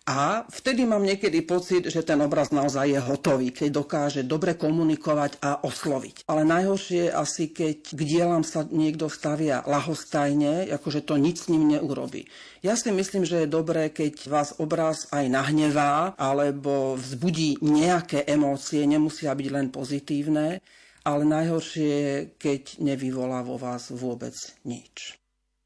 A 0.05 0.45
vtedy 0.53 0.85
mám 0.85 1.01
niekedy 1.01 1.41
pocit, 1.41 1.89
že 1.89 2.05
ten 2.05 2.21
obraz 2.21 2.53
naozaj 2.53 2.93
je 2.93 3.01
hotový, 3.01 3.57
keď 3.57 3.69
dokáže 3.73 4.21
dobre 4.21 4.53
komunikovať 4.53 5.41
a 5.41 5.65
osloviť. 5.65 6.29
Ale 6.29 6.45
najhoršie 6.45 7.09
je 7.09 7.17
asi, 7.17 7.49
keď 7.49 7.97
k 7.97 8.01
dielam 8.05 8.45
sa 8.45 8.69
niekto 8.69 9.09
stavia 9.09 9.65
lahostajne, 9.65 10.69
akože 10.77 11.09
to 11.09 11.17
nič 11.17 11.49
s 11.49 11.49
ním 11.49 11.73
neurobí. 11.73 12.29
Ja 12.61 12.77
si 12.77 12.93
myslím, 12.93 13.25
že 13.25 13.49
je 13.49 13.57
dobré, 13.57 13.89
keď 13.89 14.29
vás 14.29 14.53
obraz 14.61 15.09
aj 15.09 15.25
nahnevá, 15.25 16.13
alebo 16.21 17.01
vzbudí 17.01 17.65
nejaké 17.65 18.29
emócie, 18.29 18.85
nemusia 18.85 19.33
byť 19.33 19.49
len 19.49 19.73
pozitívne, 19.73 20.61
ale 21.01 21.23
najhoršie 21.25 21.89
je, 21.89 22.15
keď 22.37 22.77
nevyvolá 22.77 23.41
vo 23.41 23.57
vás 23.57 23.89
vôbec 23.89 24.37
nič. 24.69 25.17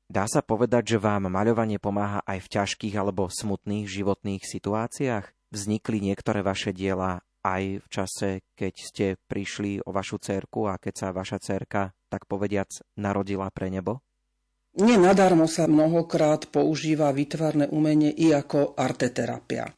Dá 0.09 0.25
sa 0.25 0.40
povedať, 0.40 0.97
že 0.97 1.05
vám 1.05 1.29
maľovanie 1.29 1.77
pomáha 1.77 2.25
aj 2.25 2.49
v 2.49 2.51
ťažkých 2.57 2.97
alebo 2.97 3.29
smutných 3.29 3.85
životných 3.85 4.40
situáciách? 4.40 5.53
Vznikli 5.53 6.01
niektoré 6.01 6.40
vaše 6.40 6.73
diela 6.73 7.21
aj 7.44 7.85
v 7.85 7.87
čase, 7.92 8.29
keď 8.57 8.75
ste 8.77 9.07
prišli 9.29 9.85
o 9.85 9.92
vašu 9.92 10.16
cerku 10.16 10.64
a 10.64 10.81
keď 10.81 10.94
sa 10.97 11.09
vaša 11.12 11.38
cerka, 11.44 11.92
tak 12.09 12.25
povediac, 12.25 12.73
narodila 12.97 13.53
pre 13.53 13.68
nebo? 13.68 14.01
Nenadarmo 14.81 15.44
sa 15.44 15.68
mnohokrát 15.68 16.49
používa 16.49 17.12
výtvarné 17.12 17.68
umenie 17.68 18.09
i 18.09 18.33
ako 18.33 18.81
arteterapia. 18.81 19.68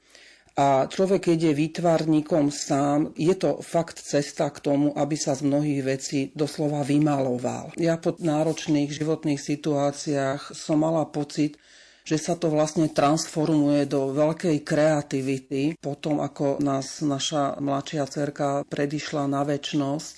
A 0.58 0.90
človek, 0.90 1.30
keď 1.30 1.50
je 1.50 1.60
výtvarníkom 1.62 2.50
sám, 2.50 3.14
je 3.14 3.32
to 3.38 3.62
fakt 3.62 4.02
cesta 4.02 4.50
k 4.50 4.58
tomu, 4.60 4.90
aby 4.98 5.14
sa 5.14 5.38
z 5.38 5.46
mnohých 5.46 5.82
vecí 5.86 6.20
doslova 6.34 6.82
vymaloval. 6.82 7.72
Ja 7.78 7.96
po 7.96 8.18
náročných 8.18 8.90
životných 8.90 9.38
situáciách 9.38 10.52
som 10.52 10.82
mala 10.82 11.06
pocit, 11.06 11.56
že 12.02 12.18
sa 12.18 12.34
to 12.34 12.50
vlastne 12.50 12.90
transformuje 12.90 13.86
do 13.86 14.10
veľkej 14.10 14.66
kreativity. 14.66 15.78
Potom, 15.78 16.18
ako 16.18 16.58
nás 16.58 17.04
naša 17.06 17.60
mladšia 17.62 18.04
cerka 18.10 18.66
predišla 18.66 19.30
na 19.30 19.46
väčnosť, 19.46 20.14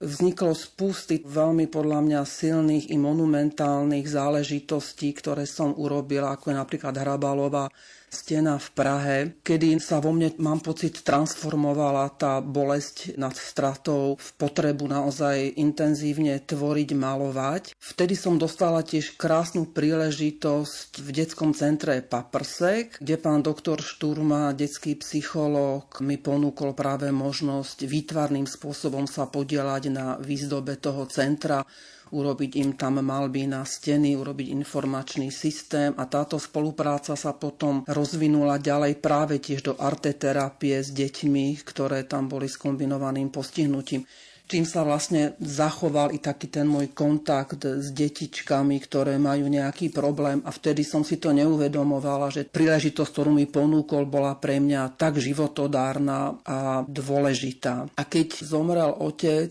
vzniklo 0.00 0.52
spústy 0.52 1.24
veľmi 1.24 1.68
podľa 1.72 2.00
mňa 2.04 2.20
silných 2.24 2.92
i 2.92 2.96
monumentálnych 3.00 4.06
záležitostí, 4.08 5.12
ktoré 5.16 5.48
som 5.48 5.72
urobila, 5.76 6.36
ako 6.36 6.52
je 6.52 6.56
napríklad 6.56 6.94
Hrabalova 6.96 7.68
stena 8.16 8.56
v 8.56 8.68
Prahe, 8.72 9.16
kedy 9.44 9.76
sa 9.76 10.00
vo 10.00 10.16
mne, 10.16 10.32
mám 10.40 10.64
pocit, 10.64 11.04
transformovala 11.04 12.08
tá 12.16 12.40
bolesť 12.40 13.20
nad 13.20 13.36
stratou 13.36 14.16
v 14.16 14.28
potrebu 14.40 14.88
naozaj 14.88 15.60
intenzívne 15.60 16.40
tvoriť, 16.40 16.90
malovať. 16.96 17.76
Vtedy 17.76 18.16
som 18.16 18.40
dostala 18.40 18.80
tiež 18.80 19.20
krásnu 19.20 19.68
príležitosť 19.68 21.04
v 21.04 21.08
detskom 21.12 21.52
centre 21.52 22.00
Paprsek, 22.00 22.96
kde 23.04 23.20
pán 23.20 23.44
doktor 23.44 23.84
Šturma, 23.84 24.56
detský 24.56 24.96
psychológ, 24.96 26.00
mi 26.00 26.16
ponúkol 26.16 26.72
práve 26.72 27.12
možnosť 27.12 27.84
výtvarným 27.84 28.48
spôsobom 28.48 29.04
sa 29.04 29.28
podielať 29.28 29.82
na 29.92 30.16
výzdobe 30.16 30.80
toho 30.80 31.04
centra 31.10 31.66
urobiť 32.10 32.50
im 32.62 32.70
tam 32.74 33.02
malby 33.02 33.46
na 33.50 33.66
steny, 33.66 34.14
urobiť 34.14 34.52
informačný 34.52 35.32
systém 35.34 35.94
a 35.96 36.04
táto 36.06 36.38
spolupráca 36.38 37.18
sa 37.18 37.32
potom 37.34 37.82
rozvinula 37.86 38.62
ďalej 38.62 38.98
práve 39.02 39.42
tiež 39.42 39.72
do 39.72 39.74
arteterapie 39.78 40.82
s 40.82 40.94
deťmi, 40.94 41.62
ktoré 41.62 42.06
tam 42.06 42.30
boli 42.30 42.46
s 42.46 42.60
kombinovaným 42.60 43.30
postihnutím 43.30 44.06
čím 44.46 44.62
sa 44.62 44.86
vlastne 44.86 45.34
zachoval 45.42 46.14
i 46.14 46.22
taký 46.22 46.46
ten 46.48 46.70
môj 46.70 46.94
kontakt 46.94 47.66
s 47.66 47.90
detičkami, 47.90 48.78
ktoré 48.78 49.18
majú 49.18 49.50
nejaký 49.50 49.90
problém 49.90 50.40
a 50.46 50.50
vtedy 50.54 50.86
som 50.86 51.02
si 51.02 51.18
to 51.18 51.34
neuvedomovala, 51.34 52.30
že 52.30 52.46
príležitosť, 52.46 53.10
ktorú 53.10 53.30
mi 53.34 53.50
ponúkol, 53.50 54.06
bola 54.06 54.38
pre 54.38 54.62
mňa 54.62 54.94
tak 54.94 55.18
životodárna 55.18 56.38
a 56.46 56.86
dôležitá. 56.86 57.90
A 57.98 58.02
keď 58.06 58.46
zomrel 58.46 58.94
otec, 58.94 59.50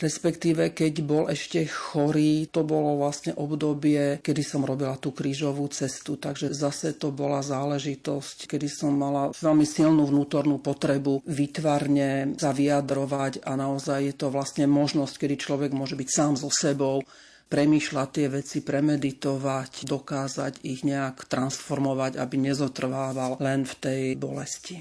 respektíve 0.00 0.72
keď 0.72 0.94
bol 1.04 1.24
ešte 1.28 1.68
chorý, 1.68 2.48
to 2.48 2.64
bolo 2.64 2.98
vlastne 2.98 3.36
obdobie, 3.36 4.18
kedy 4.24 4.42
som 4.42 4.64
robila 4.64 4.96
tú 4.96 5.12
krížovú 5.12 5.68
cestu, 5.68 6.16
takže 6.16 6.56
zase 6.56 6.96
to 6.96 7.12
bola 7.12 7.44
záležitosť, 7.44 8.48
kedy 8.48 8.66
som 8.66 8.96
mala 8.96 9.30
veľmi 9.36 9.68
silnú 9.68 10.08
vnútornú 10.08 10.58
potrebu 10.58 11.22
vytvarne 11.28 12.34
sa 12.40 12.50
vyjadrovať 12.50 13.44
a 13.44 13.54
naozaj 13.54 14.00
je 14.10 14.14
to 14.16 14.32
vlastne 14.32 14.64
možnosť, 14.66 15.14
kedy 15.20 15.34
človek 15.36 15.70
môže 15.76 15.94
byť 15.94 16.08
sám 16.08 16.32
so 16.40 16.48
sebou, 16.48 17.04
premýšľať 17.50 18.08
tie 18.14 18.26
veci, 18.30 18.58
premeditovať, 18.62 19.84
dokázať 19.84 20.62
ich 20.62 20.86
nejak 20.86 21.26
transformovať, 21.26 22.16
aby 22.16 22.36
nezotrvával 22.38 23.42
len 23.42 23.66
v 23.66 23.74
tej 23.76 24.02
bolesti. 24.14 24.78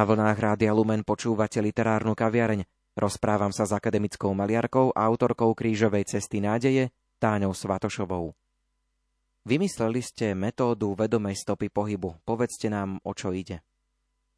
Na 0.00 0.08
vlnách 0.08 0.40
Rádia 0.40 0.72
Lumen 0.72 1.04
počúvate 1.04 1.60
literárnu 1.60 2.16
kaviareň. 2.16 2.64
Rozprávam 2.96 3.52
sa 3.52 3.68
s 3.68 3.76
akademickou 3.76 4.32
maliarkou 4.32 4.96
a 4.96 5.04
autorkou 5.04 5.52
krížovej 5.52 6.08
cesty 6.08 6.40
nádeje 6.40 6.88
Táňou 7.20 7.52
Svatošovou. 7.52 8.32
Vymysleli 9.44 10.00
ste 10.00 10.32
metódu 10.32 10.96
vedomej 10.96 11.36
stopy 11.36 11.68
pohybu. 11.68 12.16
Povedzte 12.24 12.72
nám, 12.72 12.96
o 13.04 13.12
čo 13.12 13.36
ide. 13.36 13.60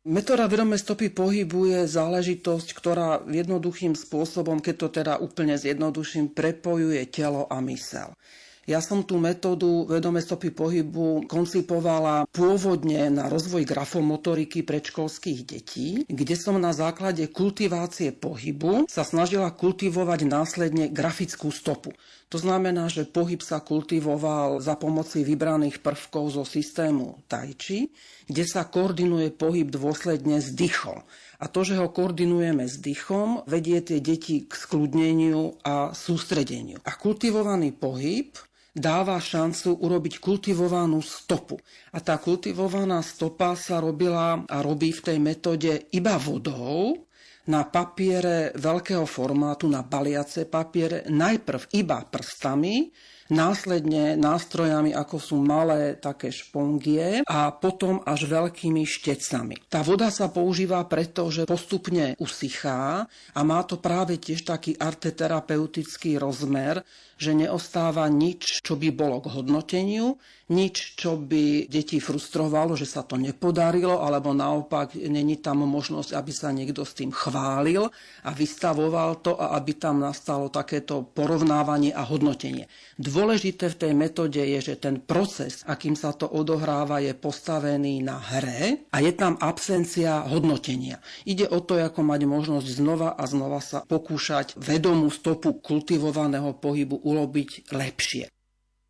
Metóda 0.03 0.51
vedomej 0.51 0.83
stopy 0.83 1.15
pohybu 1.15 1.71
je 1.71 1.81
záležitosť, 1.87 2.69
ktorá 2.75 3.23
jednoduchým 3.31 3.95
spôsobom, 3.95 4.59
keď 4.59 4.75
to 4.75 4.89
teda 4.91 5.15
úplne 5.23 5.55
zjednoduším, 5.55 6.35
prepojuje 6.35 7.07
telo 7.07 7.47
a 7.47 7.63
mysel. 7.71 8.19
Ja 8.63 8.79
som 8.79 9.03
tú 9.03 9.19
metódu 9.19 9.91
vedomé 9.91 10.23
stopy 10.23 10.55
pohybu 10.55 11.27
koncipovala 11.27 12.31
pôvodne 12.31 13.11
na 13.11 13.27
rozvoj 13.27 13.67
grafomotoriky 13.67 14.63
predškolských 14.63 15.41
detí, 15.43 16.07
kde 16.07 16.39
som 16.39 16.55
na 16.63 16.71
základe 16.71 17.27
kultivácie 17.27 18.15
pohybu 18.15 18.87
sa 18.87 19.03
snažila 19.03 19.51
kultivovať 19.51 20.31
následne 20.31 20.87
grafickú 20.95 21.51
stopu. 21.51 21.91
To 22.31 22.39
znamená, 22.39 22.87
že 22.87 23.03
pohyb 23.03 23.43
sa 23.43 23.59
kultivoval 23.59 24.63
za 24.63 24.79
pomoci 24.79 25.27
vybraných 25.27 25.83
prvkov 25.83 26.31
zo 26.31 26.47
systému 26.47 27.27
Tai 27.27 27.51
Chi, 27.59 27.91
kde 28.31 28.47
sa 28.47 28.63
koordinuje 28.63 29.35
pohyb 29.35 29.69
dôsledne 29.75 30.39
s 30.39 30.55
dychom. 30.55 31.03
A 31.43 31.51
to, 31.51 31.67
že 31.67 31.75
ho 31.75 31.91
koordinujeme 31.91 32.71
s 32.71 32.79
dychom, 32.79 33.43
vedie 33.51 33.83
tie 33.83 33.99
deti 33.99 34.47
k 34.47 34.53
skľudneniu 34.55 35.67
a 35.67 35.91
sústredeniu. 35.91 36.79
A 36.87 36.95
kultivovaný 36.95 37.75
pohyb 37.75 38.31
dáva 38.73 39.21
šancu 39.21 39.77
urobiť 39.79 40.19
kultivovanú 40.19 41.05
stopu. 41.05 41.61
A 41.93 42.01
tá 42.01 42.17
kultivovaná 42.17 43.05
stopa 43.05 43.53
sa 43.53 43.79
robila 43.79 44.49
a 44.49 44.57
robí 44.65 44.97
v 44.97 45.05
tej 45.13 45.19
metóde 45.21 45.93
iba 45.93 46.17
vodou, 46.17 46.97
na 47.43 47.67
papiere 47.67 48.55
veľkého 48.55 49.03
formátu, 49.03 49.67
na 49.67 49.83
baliace 49.83 50.47
papiere, 50.47 51.03
najprv 51.11 51.75
iba 51.75 51.99
prstami, 52.07 52.95
následne 53.33 54.15
nástrojami, 54.15 54.93
ako 54.93 55.17
sú 55.17 55.37
malé 55.41 55.97
také 55.97 56.29
špongie 56.29 57.25
a 57.25 57.51
potom 57.51 58.05
až 58.05 58.29
veľkými 58.29 58.85
štecami. 58.85 59.67
Tá 59.73 59.81
voda 59.81 60.13
sa 60.13 60.29
používa 60.29 60.85
preto, 60.85 61.33
že 61.33 61.49
postupne 61.49 62.15
usychá 62.21 63.09
a 63.09 63.41
má 63.43 63.65
to 63.65 63.81
práve 63.81 64.21
tiež 64.21 64.45
taký 64.45 64.77
arteterapeutický 64.77 66.21
rozmer, 66.21 66.85
že 67.23 67.39
neostáva 67.39 68.11
nič, 68.11 68.59
čo 68.67 68.75
by 68.75 68.91
bolo 68.91 69.23
k 69.23 69.31
hodnoteniu, 69.31 70.19
nič, 70.53 71.01
čo 71.01 71.17
by 71.17 71.71
deti 71.71 71.97
frustrovalo, 72.03 72.77
že 72.77 72.85
sa 72.85 73.01
to 73.07 73.17
nepodarilo, 73.17 74.05
alebo 74.05 74.37
naopak 74.37 74.99
není 74.99 75.41
tam 75.41 75.65
možnosť, 75.65 76.13
aby 76.13 76.33
sa 76.35 76.53
niekto 76.53 76.85
s 76.85 76.93
tým 76.99 77.09
chválil 77.09 77.89
a 78.27 78.31
vystavoval 78.35 79.25
to 79.25 79.33
a 79.39 79.57
aby 79.57 79.79
tam 79.79 80.05
nastalo 80.05 80.53
takéto 80.53 81.07
porovnávanie 81.07 81.97
a 81.97 82.05
hodnotenie. 82.05 82.69
Dôležité 83.01 83.73
v 83.73 83.81
tej 83.81 83.93
metóde 83.97 84.45
je, 84.45 84.75
že 84.75 84.75
ten 84.77 85.01
proces, 85.01 85.65
akým 85.65 85.97
sa 85.97 86.13
to 86.13 86.29
odohráva, 86.29 87.01
je 87.01 87.17
postavený 87.17 88.05
na 88.05 88.21
hre 88.21 88.85
a 88.93 88.97
je 89.01 89.13
tam 89.17 89.41
absencia 89.41 90.29
hodnotenia. 90.29 91.01
Ide 91.25 91.49
o 91.49 91.65
to, 91.65 91.81
ako 91.81 92.05
mať 92.05 92.21
možnosť 92.29 92.69
znova 92.69 93.17
a 93.17 93.25
znova 93.25 93.65
sa 93.65 93.81
pokúšať 93.87 94.61
vedomú 94.61 95.09
stopu 95.09 95.57
kultivovaného 95.57 96.53
pohybu 96.59 97.01
urobiť 97.13 97.69
lepšie. 97.77 98.25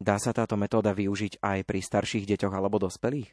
Dá 0.03 0.19
sa 0.19 0.31
táto 0.35 0.55
metóda 0.59 0.95
využiť 0.95 1.43
aj 1.43 1.59
pri 1.67 1.81
starších 1.83 2.27
deťoch 2.27 2.55
alebo 2.55 2.79
dospelých? 2.79 3.31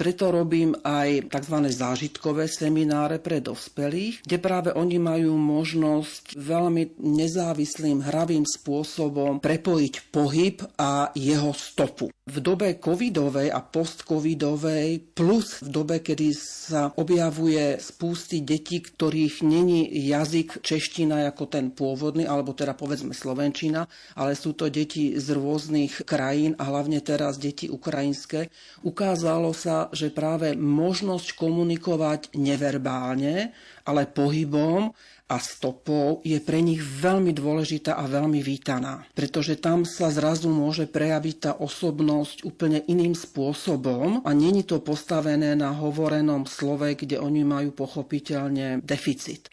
Preto 0.00 0.32
robím 0.32 0.72
aj 0.80 1.28
tzv. 1.28 1.56
zážitkové 1.68 2.48
semináre 2.48 3.20
pre 3.20 3.44
dospelých, 3.44 4.24
kde 4.24 4.38
práve 4.40 4.70
oni 4.72 4.96
majú 4.96 5.36
možnosť 5.36 6.40
veľmi 6.40 6.96
nezávislým, 6.96 8.00
hravým 8.00 8.48
spôsobom 8.48 9.44
prepojiť 9.44 9.94
pohyb 10.08 10.56
a 10.80 11.12
jeho 11.12 11.52
stopu. 11.52 12.08
V 12.30 12.38
dobe 12.38 12.78
covidovej 12.78 13.50
a 13.50 13.58
post-covidovej 13.58 15.02
plus 15.18 15.66
v 15.66 15.68
dobe, 15.74 15.98
kedy 15.98 16.30
sa 16.30 16.94
objavuje 16.94 17.74
spústy 17.82 18.46
detí, 18.46 18.78
ktorých 18.78 19.42
není 19.42 19.90
jazyk 19.90 20.62
čeština 20.62 21.26
ako 21.26 21.50
ten 21.50 21.74
pôvodný, 21.74 22.30
alebo 22.30 22.54
teda 22.54 22.78
povedzme 22.78 23.10
slovenčina, 23.10 23.90
ale 24.14 24.38
sú 24.38 24.54
to 24.54 24.70
deti 24.70 25.18
z 25.18 25.26
rôznych 25.34 26.06
krajín 26.06 26.54
a 26.62 26.70
hlavne 26.70 27.02
teraz 27.02 27.34
deti 27.34 27.66
ukrajinské, 27.66 28.46
ukázalo 28.86 29.50
sa, 29.50 29.90
že 29.90 30.14
práve 30.14 30.54
možnosť 30.54 31.34
komunikovať 31.34 32.38
neverbálne, 32.38 33.50
ale 33.82 34.06
pohybom 34.06 34.94
a 35.30 35.38
stopou 35.38 36.18
je 36.26 36.42
pre 36.42 36.58
nich 36.58 36.82
veľmi 36.82 37.30
dôležitá 37.30 37.94
a 37.94 38.10
veľmi 38.10 38.42
vítaná. 38.42 39.06
Pretože 39.14 39.54
tam 39.54 39.86
sa 39.86 40.10
zrazu 40.10 40.50
môže 40.50 40.90
prejaviť 40.90 41.36
tá 41.38 41.52
osobnosť 41.54 42.42
úplne 42.42 42.82
iným 42.90 43.14
spôsobom 43.14 44.26
a 44.26 44.30
není 44.34 44.66
to 44.66 44.82
postavené 44.82 45.54
na 45.54 45.70
hovorenom 45.70 46.50
slove, 46.50 46.98
kde 46.98 47.22
oni 47.22 47.46
majú 47.46 47.70
pochopiteľne 47.70 48.82
deficit. 48.82 49.46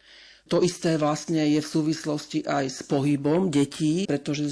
To 0.47 0.63
isté 0.63 0.95
vlastne 0.95 1.43
je 1.43 1.59
v 1.59 1.67
súvislosti 1.67 2.47
aj 2.47 2.65
s 2.71 2.79
pohybom 2.87 3.51
detí, 3.51 4.07
pretože 4.07 4.47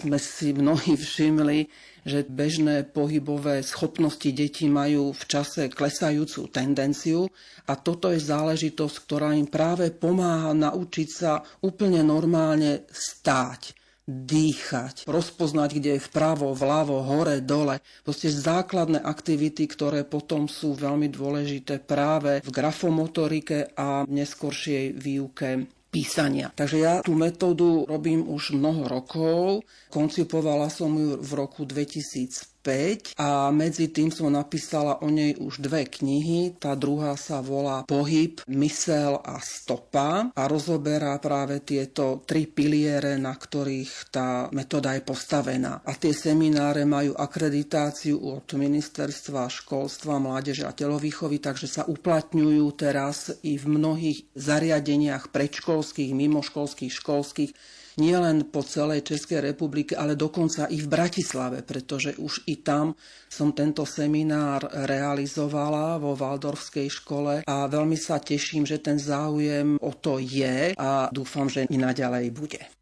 sme 0.00 0.16
si 0.16 0.56
mnohí 0.56 0.96
všimli, 0.96 1.68
že 2.08 2.24
bežné 2.24 2.88
pohybové 2.88 3.60
schopnosti 3.60 4.32
detí 4.32 4.64
majú 4.72 5.12
v 5.12 5.22
čase 5.28 5.68
klesajúcu 5.68 6.48
tendenciu 6.48 7.28
a 7.68 7.76
toto 7.76 8.08
je 8.08 8.20
záležitosť, 8.20 8.96
ktorá 9.04 9.36
im 9.36 9.44
práve 9.44 9.92
pomáha 9.92 10.56
naučiť 10.56 11.08
sa 11.12 11.44
úplne 11.60 12.00
normálne 12.00 12.88
stáť 12.88 13.76
dýchať, 14.10 15.06
rozpoznať, 15.06 15.70
kde 15.78 15.90
je 15.96 16.06
vpravo, 16.10 16.50
vľavo, 16.50 16.98
hore, 17.06 17.38
dole. 17.44 17.78
Proste 18.02 18.26
základné 18.26 18.98
aktivity, 18.98 19.70
ktoré 19.70 20.02
potom 20.02 20.50
sú 20.50 20.74
veľmi 20.74 21.06
dôležité 21.06 21.78
práve 21.78 22.42
v 22.42 22.50
grafomotorike 22.50 23.70
a 23.78 24.02
neskoršej 24.10 24.98
výuke 24.98 25.70
písania. 25.90 26.54
Takže 26.54 26.76
ja 26.78 26.94
tú 27.02 27.18
metódu 27.18 27.84
robím 27.84 28.22
už 28.26 28.54
mnoho 28.54 28.86
rokov. 28.86 29.66
Koncipovala 29.90 30.70
som 30.70 30.94
ju 30.94 31.18
v 31.18 31.30
roku 31.34 31.66
2000 31.66 32.49
5 32.60 33.16
a 33.16 33.48
medzi 33.50 33.88
tým 33.88 34.12
som 34.12 34.28
napísala 34.28 35.00
o 35.00 35.08
nej 35.08 35.36
už 35.40 35.64
dve 35.64 35.88
knihy. 35.88 36.60
Tá 36.60 36.76
druhá 36.76 37.16
sa 37.16 37.40
volá 37.40 37.82
Pohyb, 37.88 38.44
mysel 38.48 39.16
a 39.24 39.40
stopa 39.40 40.28
a 40.32 40.42
rozoberá 40.44 41.16
práve 41.18 41.64
tieto 41.64 42.22
tri 42.28 42.44
piliere, 42.44 43.16
na 43.16 43.32
ktorých 43.32 44.12
tá 44.12 44.28
metóda 44.52 44.92
je 44.94 45.02
postavená. 45.02 45.80
A 45.88 45.96
tie 45.96 46.12
semináre 46.12 46.84
majú 46.84 47.16
akreditáciu 47.16 48.20
od 48.20 48.46
Ministerstva 48.52 49.48
školstva, 49.48 50.20
mládeže 50.20 50.68
a 50.68 50.76
telovýchovy, 50.76 51.40
takže 51.40 51.66
sa 51.66 51.82
uplatňujú 51.88 52.66
teraz 52.76 53.32
i 53.40 53.56
v 53.56 53.66
mnohých 53.66 54.36
zariadeniach 54.36 55.32
predškolských, 55.32 56.12
mimoškolských, 56.12 56.92
školských 56.92 57.52
nielen 58.00 58.48
po 58.48 58.64
celej 58.64 59.04
Českej 59.04 59.52
republike, 59.52 59.92
ale 59.92 60.16
dokonca 60.16 60.66
i 60.72 60.80
v 60.80 60.88
Bratislave, 60.88 61.60
pretože 61.60 62.16
už 62.16 62.48
i 62.48 62.64
tam 62.64 62.96
som 63.28 63.52
tento 63.52 63.84
seminár 63.84 64.64
realizovala 64.88 66.00
vo 66.00 66.16
Valdorskej 66.16 66.88
škole 66.88 67.34
a 67.44 67.56
veľmi 67.68 68.00
sa 68.00 68.16
teším, 68.16 68.64
že 68.64 68.80
ten 68.80 68.96
záujem 68.96 69.76
o 69.76 69.92
to 69.92 70.16
je 70.16 70.72
a 70.74 71.12
dúfam, 71.12 71.46
že 71.52 71.68
i 71.68 71.76
naďalej 71.76 72.32
bude. 72.32 72.79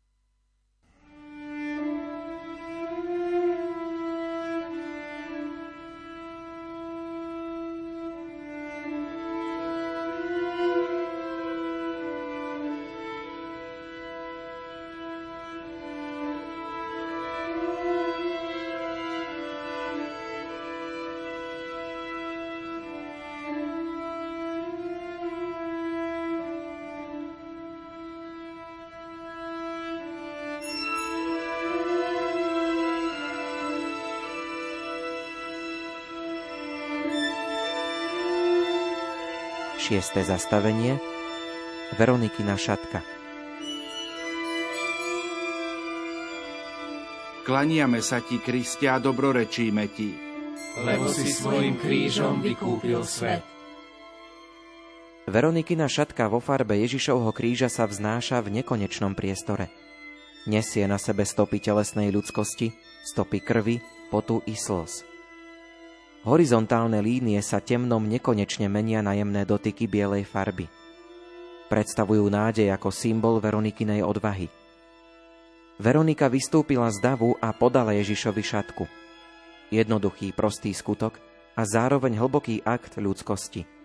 Šiesté 39.88 40.20
zastavenie 40.20 41.00
Veronikina 41.96 42.60
šatka 42.60 43.00
Klaniame 47.48 48.04
sa 48.04 48.20
ti, 48.20 48.36
Kristia, 48.36 49.00
a 49.00 49.00
dobrorečíme 49.00 49.88
ti. 49.88 50.12
Lebo 50.84 51.08
si 51.08 51.32
svojim 51.32 51.80
krížom 51.80 52.44
vykúpil 52.44 53.00
svet. 53.08 53.40
Veronikina 55.24 55.88
šatka 55.88 56.28
vo 56.28 56.44
farbe 56.44 56.76
Ježišovho 56.84 57.32
kríža 57.32 57.72
sa 57.72 57.88
vznáša 57.88 58.44
v 58.44 58.60
nekonečnom 58.60 59.16
priestore. 59.16 59.72
Nesie 60.44 60.84
na 60.84 61.00
sebe 61.00 61.24
stopy 61.24 61.64
telesnej 61.64 62.12
ľudskosti, 62.12 62.76
stopy 63.08 63.40
krvi, 63.40 63.80
potu 64.12 64.44
i 64.44 64.52
slz. 64.52 65.17
Horizontálne 66.26 66.98
línie 66.98 67.38
sa 67.42 67.62
temnom 67.62 68.02
nekonečne 68.02 68.66
menia 68.66 69.04
na 69.04 69.14
jemné 69.14 69.46
dotyky 69.46 69.86
bielej 69.86 70.26
farby. 70.26 70.66
Predstavujú 71.70 72.26
nádej 72.26 72.74
ako 72.74 72.90
symbol 72.90 73.38
Veronikinej 73.38 74.02
odvahy. 74.02 74.48
Veronika 75.78 76.26
vystúpila 76.26 76.90
z 76.90 76.98
davu 76.98 77.38
a 77.38 77.54
podala 77.54 77.94
Ježišovi 77.94 78.42
šatku. 78.42 78.84
Jednoduchý, 79.70 80.34
prostý 80.34 80.74
skutok 80.74 81.22
a 81.54 81.62
zároveň 81.62 82.18
hlboký 82.18 82.66
akt 82.66 82.98
ľudskosti– 82.98 83.62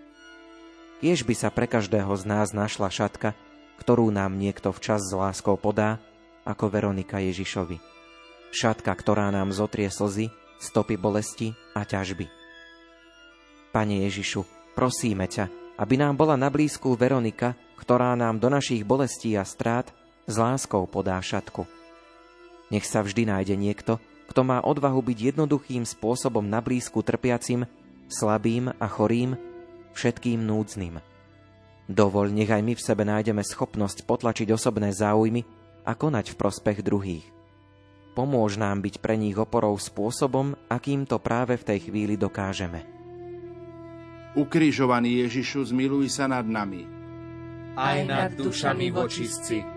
Kiež 1.04 1.28
by 1.28 1.36
sa 1.36 1.52
pre 1.52 1.68
každého 1.68 2.16
z 2.16 2.24
nás 2.24 2.56
našla 2.56 2.88
šatka, 2.88 3.36
ktorú 3.76 4.08
nám 4.08 4.40
niekto 4.40 4.72
včas 4.72 5.04
s 5.04 5.12
láskou 5.12 5.60
podá, 5.60 6.00
ako 6.48 6.72
Veronika 6.72 7.20
Ježišovi. 7.20 7.76
Šatka, 8.56 8.96
ktorá 8.96 9.28
nám 9.28 9.52
zotrie 9.52 9.92
slzy, 9.92 10.32
stopy 10.64 10.96
bolesti 10.96 11.52
a 11.74 11.82
ťažby. 11.86 12.30
Pane 13.74 14.06
Ježišu, 14.06 14.46
prosíme 14.78 15.26
ťa, 15.26 15.50
aby 15.82 15.98
nám 15.98 16.14
bola 16.14 16.38
na 16.38 16.54
blízku 16.54 16.94
Veronika, 16.94 17.58
ktorá 17.78 18.14
nám 18.14 18.38
do 18.38 18.48
našich 18.54 18.86
bolestí 18.86 19.34
a 19.34 19.44
strát 19.44 19.90
s 20.30 20.38
láskou 20.38 20.86
podá 20.86 21.18
šatku. 21.18 21.66
Nech 22.70 22.86
sa 22.86 23.02
vždy 23.02 23.28
nájde 23.28 23.58
niekto, 23.58 23.98
kto 24.30 24.42
má 24.46 24.62
odvahu 24.62 25.02
byť 25.02 25.34
jednoduchým 25.34 25.84
spôsobom 25.84 26.46
na 26.46 26.62
blízku 26.62 27.02
trpiacim, 27.02 27.66
slabým 28.08 28.72
a 28.78 28.88
chorým, 28.88 29.36
všetkým 29.98 30.42
núdznym. 30.46 31.02
Dovol, 31.90 32.32
nech 32.32 32.48
aj 32.48 32.62
my 32.64 32.74
v 32.78 32.86
sebe 32.86 33.04
nájdeme 33.04 33.44
schopnosť 33.44 34.08
potlačiť 34.08 34.48
osobné 34.54 34.96
záujmy 34.96 35.44
a 35.84 35.92
konať 35.98 36.32
v 36.32 36.40
prospech 36.40 36.80
druhých. 36.86 37.33
Pomôž 38.14 38.62
nám 38.62 38.86
byť 38.86 39.02
pre 39.02 39.18
nich 39.18 39.34
oporou 39.34 39.74
spôsobom, 39.74 40.54
akým 40.70 41.10
to 41.10 41.18
práve 41.18 41.58
v 41.58 41.66
tej 41.66 41.90
chvíli 41.90 42.14
dokážeme. 42.14 42.86
Ukrižovaný 44.38 45.26
Ježišu, 45.26 45.74
zmiluj 45.74 46.10
sa 46.14 46.30
nad 46.30 46.46
nami. 46.46 46.86
Aj 47.74 47.98
nad 48.06 48.38
dušami 48.38 48.94
vočistci 48.94 49.73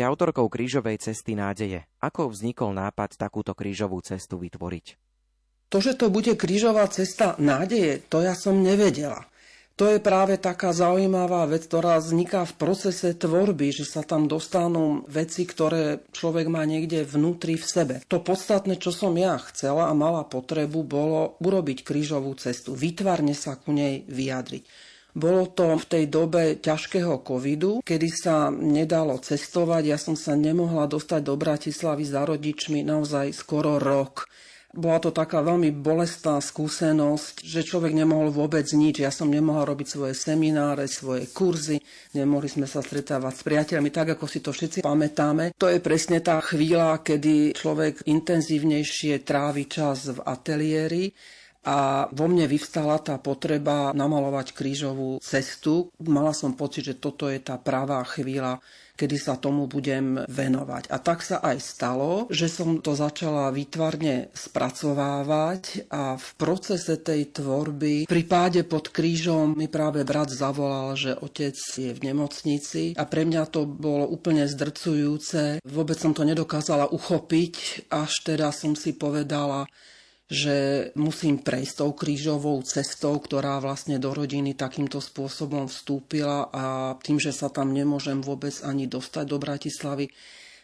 Ste 0.00 0.08
autorkou 0.08 0.48
krížovej 0.48 0.96
cesty 0.96 1.36
nádeje. 1.36 1.84
Ako 2.00 2.32
vznikol 2.32 2.72
nápad 2.72 3.20
takúto 3.20 3.52
krížovú 3.52 4.00
cestu 4.00 4.40
vytvoriť? 4.40 4.96
To, 5.68 5.76
že 5.76 5.92
to 5.92 6.08
bude 6.08 6.40
krížová 6.40 6.88
cesta 6.88 7.36
nádeje, 7.36 8.00
to 8.08 8.24
ja 8.24 8.32
som 8.32 8.64
nevedela. 8.64 9.28
To 9.76 9.92
je 9.92 10.00
práve 10.00 10.40
taká 10.40 10.72
zaujímavá 10.72 11.44
vec, 11.52 11.68
ktorá 11.68 12.00
vzniká 12.00 12.48
v 12.48 12.56
procese 12.56 13.12
tvorby, 13.12 13.76
že 13.76 13.84
sa 13.84 14.00
tam 14.00 14.24
dostanú 14.24 15.04
veci, 15.04 15.44
ktoré 15.44 16.00
človek 16.16 16.48
má 16.48 16.64
niekde 16.64 17.04
vnútri 17.04 17.60
v 17.60 17.68
sebe. 17.68 17.94
To 18.08 18.24
podstatné, 18.24 18.80
čo 18.80 18.96
som 18.96 19.12
ja 19.20 19.36
chcela 19.52 19.92
a 19.92 19.92
mala 19.92 20.24
potrebu, 20.24 20.80
bolo 20.80 21.36
urobiť 21.44 21.84
krížovú 21.84 22.32
cestu, 22.40 22.72
vytvarne 22.72 23.36
sa 23.36 23.52
ku 23.52 23.76
nej 23.76 24.08
vyjadriť. 24.08 24.64
Bolo 25.14 25.50
to 25.50 25.74
v 25.74 25.84
tej 25.84 26.04
dobe 26.06 26.42
ťažkého 26.62 27.26
covidu, 27.26 27.82
kedy 27.82 28.08
sa 28.14 28.48
nedalo 28.50 29.18
cestovať. 29.18 29.82
Ja 29.90 29.98
som 29.98 30.14
sa 30.14 30.38
nemohla 30.38 30.86
dostať 30.86 31.20
do 31.26 31.34
Bratislavy 31.34 32.06
za 32.06 32.22
rodičmi 32.22 32.86
naozaj 32.86 33.34
skoro 33.34 33.82
rok. 33.82 34.30
Bola 34.70 35.02
to 35.02 35.10
taká 35.10 35.42
veľmi 35.42 35.74
bolestná 35.74 36.38
skúsenosť, 36.38 37.42
že 37.42 37.66
človek 37.66 37.90
nemohol 37.90 38.30
vôbec 38.30 38.62
nič. 38.70 39.02
Ja 39.02 39.10
som 39.10 39.26
nemohla 39.26 39.66
robiť 39.66 39.98
svoje 39.98 40.14
semináre, 40.14 40.86
svoje 40.86 41.26
kurzy, 41.34 41.82
nemohli 42.14 42.46
sme 42.46 42.70
sa 42.70 42.78
stretávať 42.78 43.34
s 43.34 43.42
priateľmi, 43.42 43.90
tak 43.90 44.14
ako 44.14 44.30
si 44.30 44.38
to 44.38 44.54
všetci 44.54 44.86
pamätáme. 44.86 45.58
To 45.58 45.66
je 45.66 45.82
presne 45.82 46.22
tá 46.22 46.38
chvíľa, 46.38 47.02
kedy 47.02 47.58
človek 47.58 48.06
intenzívnejšie 48.06 49.26
trávi 49.26 49.66
čas 49.66 50.06
v 50.14 50.22
ateliéri 50.22 51.10
a 51.60 52.08
vo 52.08 52.24
mne 52.24 52.48
vyvstala 52.48 52.96
tá 53.04 53.20
potreba 53.20 53.92
namalovať 53.92 54.56
krížovú 54.56 55.20
cestu. 55.20 55.92
Mala 56.00 56.32
som 56.32 56.56
pocit, 56.56 56.88
že 56.88 57.00
toto 57.00 57.28
je 57.28 57.36
tá 57.36 57.60
pravá 57.60 58.00
chvíľa, 58.08 58.64
kedy 59.00 59.16
sa 59.16 59.40
tomu 59.40 59.64
budem 59.64 60.20
venovať. 60.28 60.92
A 60.92 61.00
tak 61.00 61.24
sa 61.24 61.40
aj 61.40 61.56
stalo, 61.60 62.28
že 62.28 62.52
som 62.52 62.84
to 62.84 62.92
začala 62.92 63.48
výtvarne 63.48 64.28
spracovávať 64.36 65.88
a 65.88 66.20
v 66.20 66.28
procese 66.36 67.00
tej 67.00 67.32
tvorby 67.32 68.04
pri 68.04 68.22
páde 68.28 68.60
pod 68.64 68.92
krížom 68.92 69.56
mi 69.56 69.72
práve 69.72 70.04
brat 70.04 70.28
zavolal, 70.28 70.96
že 71.00 71.16
otec 71.16 71.56
je 71.56 71.96
v 71.96 72.00
nemocnici 72.00 72.92
a 72.96 73.08
pre 73.08 73.24
mňa 73.24 73.48
to 73.48 73.64
bolo 73.64 74.04
úplne 74.04 74.44
zdrcujúce. 74.44 75.64
Vôbec 75.64 75.96
som 75.96 76.12
to 76.12 76.24
nedokázala 76.24 76.92
uchopiť, 76.92 77.88
až 77.88 78.12
teda 78.20 78.52
som 78.52 78.76
si 78.76 78.92
povedala, 78.92 79.64
že 80.30 80.88
musím 80.94 81.42
prejsť 81.42 81.82
tou 81.82 81.90
krížovou 81.90 82.62
cestou, 82.62 83.18
ktorá 83.18 83.58
vlastne 83.58 83.98
do 83.98 84.14
rodiny 84.14 84.54
takýmto 84.54 85.02
spôsobom 85.02 85.66
vstúpila 85.66 86.46
a 86.54 86.94
tým, 87.02 87.18
že 87.18 87.34
sa 87.34 87.50
tam 87.50 87.74
nemôžem 87.74 88.22
vôbec 88.22 88.54
ani 88.62 88.86
dostať 88.86 89.24
do 89.26 89.36
Bratislavy, 89.42 90.08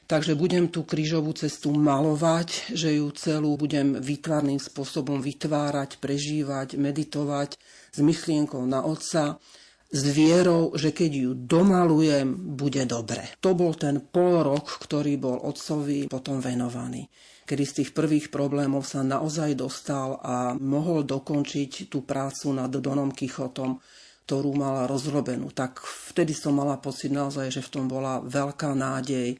Takže 0.06 0.38
budem 0.38 0.70
tú 0.70 0.86
krížovú 0.86 1.34
cestu 1.34 1.74
malovať, 1.74 2.78
že 2.78 2.94
ju 2.94 3.10
celú 3.10 3.58
budem 3.58 3.98
výtvarným 3.98 4.62
spôsobom 4.62 5.18
vytvárať, 5.18 5.98
prežívať, 5.98 6.78
meditovať 6.78 7.58
s 7.90 7.98
myšlienkou 7.98 8.62
na 8.70 8.86
otca, 8.86 9.42
s 9.90 10.02
vierou, 10.06 10.70
že 10.78 10.94
keď 10.94 11.10
ju 11.10 11.30
domalujem, 11.34 12.54
bude 12.54 12.86
dobre. 12.86 13.26
To 13.42 13.58
bol 13.58 13.74
ten 13.74 13.98
pol 13.98 14.46
rok, 14.46 14.78
ktorý 14.78 15.18
bol 15.18 15.42
otcovi 15.42 16.06
potom 16.06 16.38
venovaný 16.38 17.10
kedy 17.46 17.64
z 17.64 17.76
tých 17.82 17.90
prvých 17.94 18.34
problémov 18.34 18.82
sa 18.82 19.06
naozaj 19.06 19.54
dostal 19.54 20.18
a 20.20 20.58
mohol 20.58 21.06
dokončiť 21.06 21.86
tú 21.86 22.02
prácu 22.02 22.50
nad 22.50 22.68
Donom 22.68 23.14
Kichotom, 23.14 23.78
ktorú 24.26 24.58
mala 24.58 24.90
rozrobenú. 24.90 25.54
Tak 25.54 25.78
vtedy 26.10 26.34
som 26.34 26.58
mala 26.58 26.82
pocit 26.82 27.14
naozaj, 27.14 27.54
že 27.54 27.62
v 27.62 27.70
tom 27.70 27.86
bola 27.86 28.18
veľká 28.18 28.74
nádej 28.74 29.38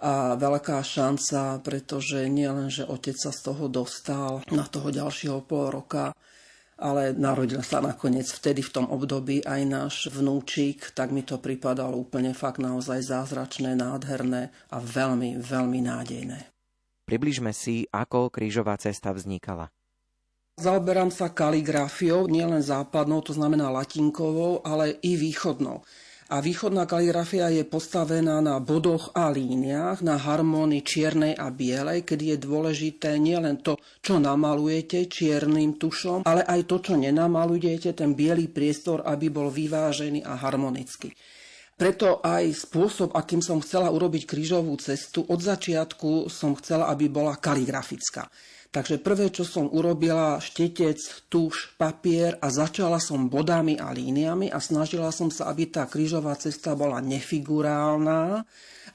a 0.00 0.38
veľká 0.38 0.80
šanca, 0.80 1.60
pretože 1.60 2.24
nielen, 2.30 2.72
že 2.72 2.88
otec 2.88 3.18
sa 3.18 3.34
z 3.34 3.52
toho 3.52 3.68
dostal 3.68 4.40
na 4.48 4.64
toho 4.64 4.88
ďalšieho 4.88 5.44
pol 5.44 5.68
roka, 5.68 6.16
ale 6.80 7.12
narodil 7.12 7.60
sa 7.60 7.84
nakoniec 7.84 8.24
vtedy 8.24 8.64
v 8.64 8.72
tom 8.72 8.86
období 8.88 9.44
aj 9.44 9.60
náš 9.68 9.94
vnúčik, 10.08 10.96
tak 10.96 11.12
mi 11.12 11.20
to 11.20 11.36
pripadalo 11.36 11.92
úplne 12.00 12.32
fakt 12.32 12.62
naozaj 12.62 13.04
zázračné, 13.04 13.76
nádherné 13.76 14.48
a 14.72 14.80
veľmi, 14.80 15.36
veľmi 15.36 15.80
nádejné. 15.84 16.59
Približme 17.10 17.50
si, 17.50 17.90
ako 17.90 18.30
krížová 18.30 18.78
cesta 18.78 19.10
vznikala. 19.10 19.66
Zaoberám 20.62 21.10
sa 21.10 21.34
kaligrafiou, 21.34 22.30
nielen 22.30 22.62
západnou, 22.62 23.18
to 23.18 23.34
znamená 23.34 23.66
latinkovou, 23.66 24.62
ale 24.62 24.94
i 25.02 25.18
východnou. 25.18 25.82
A 26.30 26.38
východná 26.38 26.86
kaligrafia 26.86 27.50
je 27.50 27.66
postavená 27.66 28.38
na 28.38 28.62
bodoch 28.62 29.10
a 29.18 29.26
líniách, 29.26 30.06
na 30.06 30.14
harmónii 30.22 30.86
čiernej 30.86 31.34
a 31.34 31.50
bielej, 31.50 32.06
kedy 32.06 32.38
je 32.38 32.46
dôležité 32.46 33.18
nielen 33.18 33.58
to, 33.58 33.74
čo 33.98 34.22
namalujete 34.22 35.10
čiernym 35.10 35.82
tušom, 35.82 36.22
ale 36.22 36.46
aj 36.46 36.70
to, 36.70 36.78
čo 36.78 36.94
nenamalujete, 36.94 37.90
ten 37.98 38.14
biely 38.14 38.46
priestor, 38.46 39.02
aby 39.02 39.34
bol 39.34 39.50
vyvážený 39.50 40.22
a 40.22 40.38
harmonický. 40.38 41.10
Preto 41.80 42.20
aj 42.20 42.68
spôsob, 42.68 43.16
akým 43.16 43.40
som 43.40 43.56
chcela 43.64 43.88
urobiť 43.88 44.28
krížovú 44.28 44.76
cestu, 44.76 45.24
od 45.24 45.40
začiatku 45.40 46.28
som 46.28 46.52
chcela, 46.60 46.92
aby 46.92 47.08
bola 47.08 47.40
kaligrafická. 47.40 48.28
Takže 48.68 49.00
prvé, 49.00 49.32
čo 49.32 49.48
som 49.48 49.64
urobila, 49.72 50.36
štetec, 50.44 51.00
tuš, 51.32 51.72
papier 51.80 52.36
a 52.38 52.52
začala 52.52 53.00
som 53.00 53.32
bodami 53.32 53.80
a 53.80 53.96
líniami 53.96 54.52
a 54.52 54.60
snažila 54.60 55.08
som 55.08 55.32
sa, 55.32 55.48
aby 55.48 55.72
tá 55.72 55.88
krížová 55.88 56.36
cesta 56.36 56.76
bola 56.76 57.00
nefigurálna, 57.00 58.44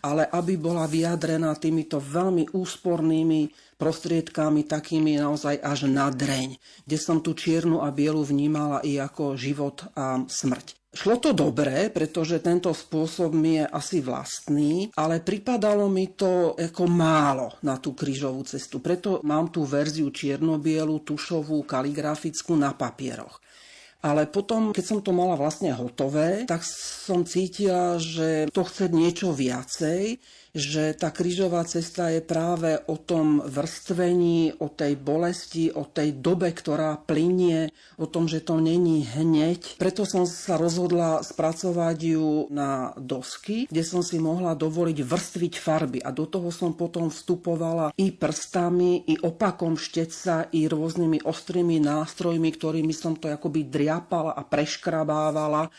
ale 0.06 0.30
aby 0.30 0.54
bola 0.54 0.86
vyjadrená 0.86 1.58
týmito 1.58 1.98
veľmi 1.98 2.54
úspornými 2.54 3.50
prostriedkami, 3.82 4.62
takými 4.70 5.18
naozaj 5.18 5.58
až 5.58 5.90
na 5.90 6.14
dreň, 6.14 6.56
kde 6.86 6.98
som 7.02 7.18
tú 7.18 7.34
čiernu 7.34 7.82
a 7.82 7.90
bielu 7.90 8.22
vnímala 8.22 8.86
i 8.86 9.02
ako 9.02 9.34
život 9.34 9.90
a 9.98 10.22
smrť. 10.22 10.85
Šlo 10.96 11.20
to 11.20 11.36
dobre, 11.36 11.92
pretože 11.92 12.40
tento 12.40 12.72
spôsob 12.72 13.36
mi 13.36 13.60
je 13.60 13.68
asi 13.68 14.00
vlastný, 14.00 14.96
ale 14.96 15.20
pripadalo 15.20 15.92
mi 15.92 16.16
to 16.16 16.56
ako 16.56 16.88
málo 16.88 17.60
na 17.68 17.76
tú 17.76 17.92
krížovú 17.92 18.48
cestu. 18.48 18.80
Preto 18.80 19.20
mám 19.28 19.52
tú 19.52 19.68
verziu 19.68 20.08
čierno-bielu, 20.08 21.04
tušovú, 21.04 21.68
kaligrafickú 21.68 22.56
na 22.56 22.72
papieroch. 22.72 23.44
Ale 24.06 24.30
potom, 24.30 24.70
keď 24.70 24.86
som 24.86 25.00
to 25.02 25.10
mala 25.10 25.34
vlastne 25.34 25.74
hotové, 25.74 26.46
tak 26.46 26.62
som 26.62 27.26
cítila, 27.26 27.98
že 27.98 28.46
to 28.54 28.62
chce 28.62 28.94
niečo 28.94 29.34
viacej, 29.34 30.22
že 30.56 30.96
tá 30.96 31.12
krížová 31.12 31.68
cesta 31.68 32.08
je 32.08 32.24
práve 32.24 32.80
o 32.88 32.96
tom 32.96 33.44
vrstvení, 33.44 34.56
o 34.64 34.72
tej 34.72 34.96
bolesti, 34.96 35.68
o 35.76 35.84
tej 35.84 36.16
dobe, 36.16 36.56
ktorá 36.56 36.96
plinie, 37.04 37.76
o 38.00 38.08
tom, 38.08 38.32
že 38.32 38.40
to 38.40 38.64
není 38.64 39.04
hneď. 39.04 39.76
Preto 39.76 40.08
som 40.08 40.24
sa 40.24 40.56
rozhodla 40.56 41.20
spracovať 41.28 41.98
ju 42.00 42.48
na 42.56 42.96
dosky, 42.96 43.68
kde 43.68 43.84
som 43.84 44.00
si 44.00 44.16
mohla 44.16 44.56
dovoliť 44.56 45.04
vrstviť 45.04 45.54
farby 45.60 46.00
a 46.00 46.16
do 46.16 46.24
toho 46.24 46.48
som 46.56 46.72
potom 46.72 47.12
vstupovala 47.12 47.92
i 48.00 48.16
prstami, 48.16 49.04
i 49.12 49.20
opakom 49.20 49.76
šteca, 49.76 50.48
i 50.56 50.72
rôznymi 50.72 51.28
ostrými 51.28 51.84
nástrojmi, 51.84 52.48
ktorými 52.56 52.96
som 52.96 53.20
to 53.20 53.28
akoby 53.28 53.68
driapala 53.96 54.36
a 54.36 54.44
preškrabávala 54.44 55.72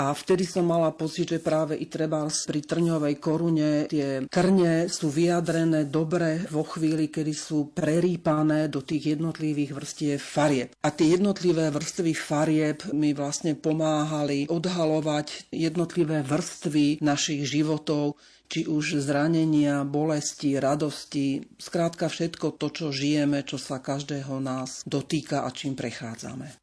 a 0.00 0.16
vtedy 0.16 0.48
som 0.48 0.64
mala 0.64 0.96
pocit, 0.96 1.28
že 1.28 1.44
práve 1.44 1.76
i 1.76 1.84
treba 1.84 2.24
pri 2.24 2.60
trňovej 2.64 3.14
korune 3.20 3.84
tie 3.84 4.24
trne 4.32 4.88
sú 4.88 5.12
vyjadrené 5.12 5.92
dobre 5.92 6.40
vo 6.48 6.64
chvíli, 6.64 7.12
kedy 7.12 7.32
sú 7.36 7.76
prerýpané 7.76 8.72
do 8.72 8.80
tých 8.80 9.18
jednotlivých 9.18 9.76
vrstiev 9.76 10.16
farieb. 10.16 10.72
A 10.80 10.88
tie 10.88 11.20
jednotlivé 11.20 11.68
vrstvy 11.68 12.16
farieb 12.16 12.80
mi 12.96 13.12
vlastne 13.12 13.52
pomáhali 13.52 14.48
odhalovať 14.48 15.52
jednotlivé 15.52 16.24
vrstvy 16.24 17.04
našich 17.04 17.44
životov, 17.44 18.16
či 18.50 18.64
už 18.66 19.04
zranenia, 19.04 19.84
bolesti, 19.84 20.56
radosti, 20.56 21.44
skrátka 21.60 22.08
všetko 22.08 22.56
to, 22.56 22.66
čo 22.72 22.86
žijeme, 22.88 23.44
čo 23.44 23.60
sa 23.60 23.78
každého 23.78 24.42
nás 24.42 24.82
dotýka 24.88 25.44
a 25.44 25.52
čím 25.52 25.76
prechádzame. 25.76 26.59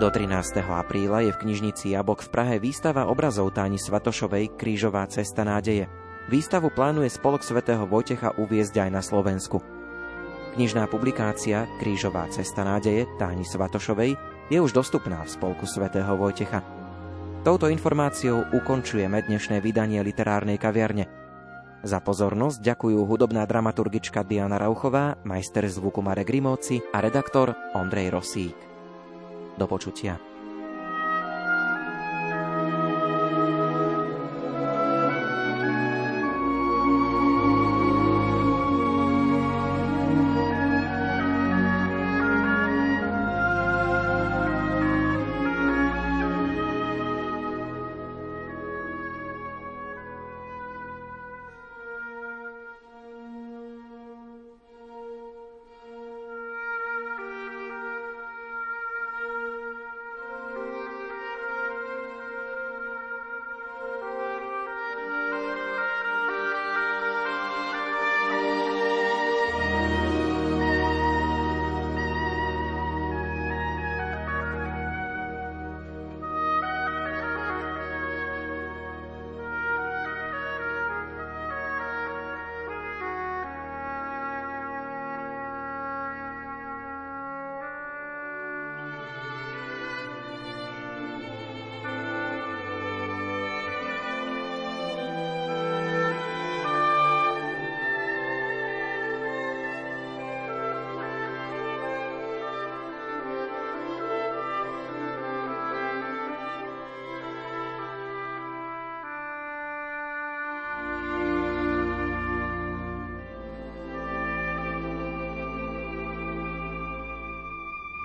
Do 0.00 0.08
13. 0.08 0.64
apríla 0.64 1.28
je 1.28 1.36
v 1.36 1.40
knižnici 1.44 1.92
Jabok 1.92 2.24
v 2.24 2.32
Prahe 2.32 2.56
výstava 2.56 3.04
obrazov 3.12 3.52
Táni 3.52 3.76
Svatošovej 3.76 4.56
Krížová 4.56 5.04
cesta 5.12 5.44
nádeje. 5.44 5.92
Výstavu 6.32 6.72
plánuje 6.72 7.12
Spolok 7.12 7.44
svätého 7.44 7.84
Vojtecha 7.84 8.32
uviezť 8.40 8.88
aj 8.88 8.90
na 8.96 9.04
Slovensku. 9.04 9.60
Knižná 10.56 10.88
publikácia 10.88 11.68
Krížová 11.84 12.32
cesta 12.32 12.64
nádeje 12.64 13.04
Táni 13.20 13.44
Svatošovej 13.44 14.16
je 14.48 14.56
už 14.56 14.72
dostupná 14.72 15.20
v 15.20 15.36
Spolku 15.36 15.68
svätého 15.68 16.16
Vojtecha. 16.16 16.64
Touto 17.44 17.68
informáciou 17.68 18.48
ukončujeme 18.56 19.20
dnešné 19.28 19.60
vydanie 19.60 20.00
literárnej 20.00 20.56
kaviarne. 20.56 21.12
Za 21.84 22.00
pozornosť 22.00 22.64
ďakujú 22.64 23.04
hudobná 23.04 23.44
dramaturgička 23.44 24.24
Diana 24.24 24.56
Rauchová, 24.56 25.20
majster 25.28 25.68
zvuku 25.68 26.00
Marek 26.00 26.32
Grimovci 26.32 26.80
a 26.88 27.04
redaktor 27.04 27.52
Ondrej 27.76 28.16
Rosík. 28.16 28.69
Do 29.60 29.68
počutia. 29.68 30.29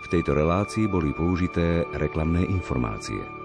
V 0.05 0.13
tejto 0.21 0.37
relácii 0.37 0.85
boli 0.85 1.17
použité 1.17 1.89
reklamné 1.97 2.45
informácie. 2.45 3.44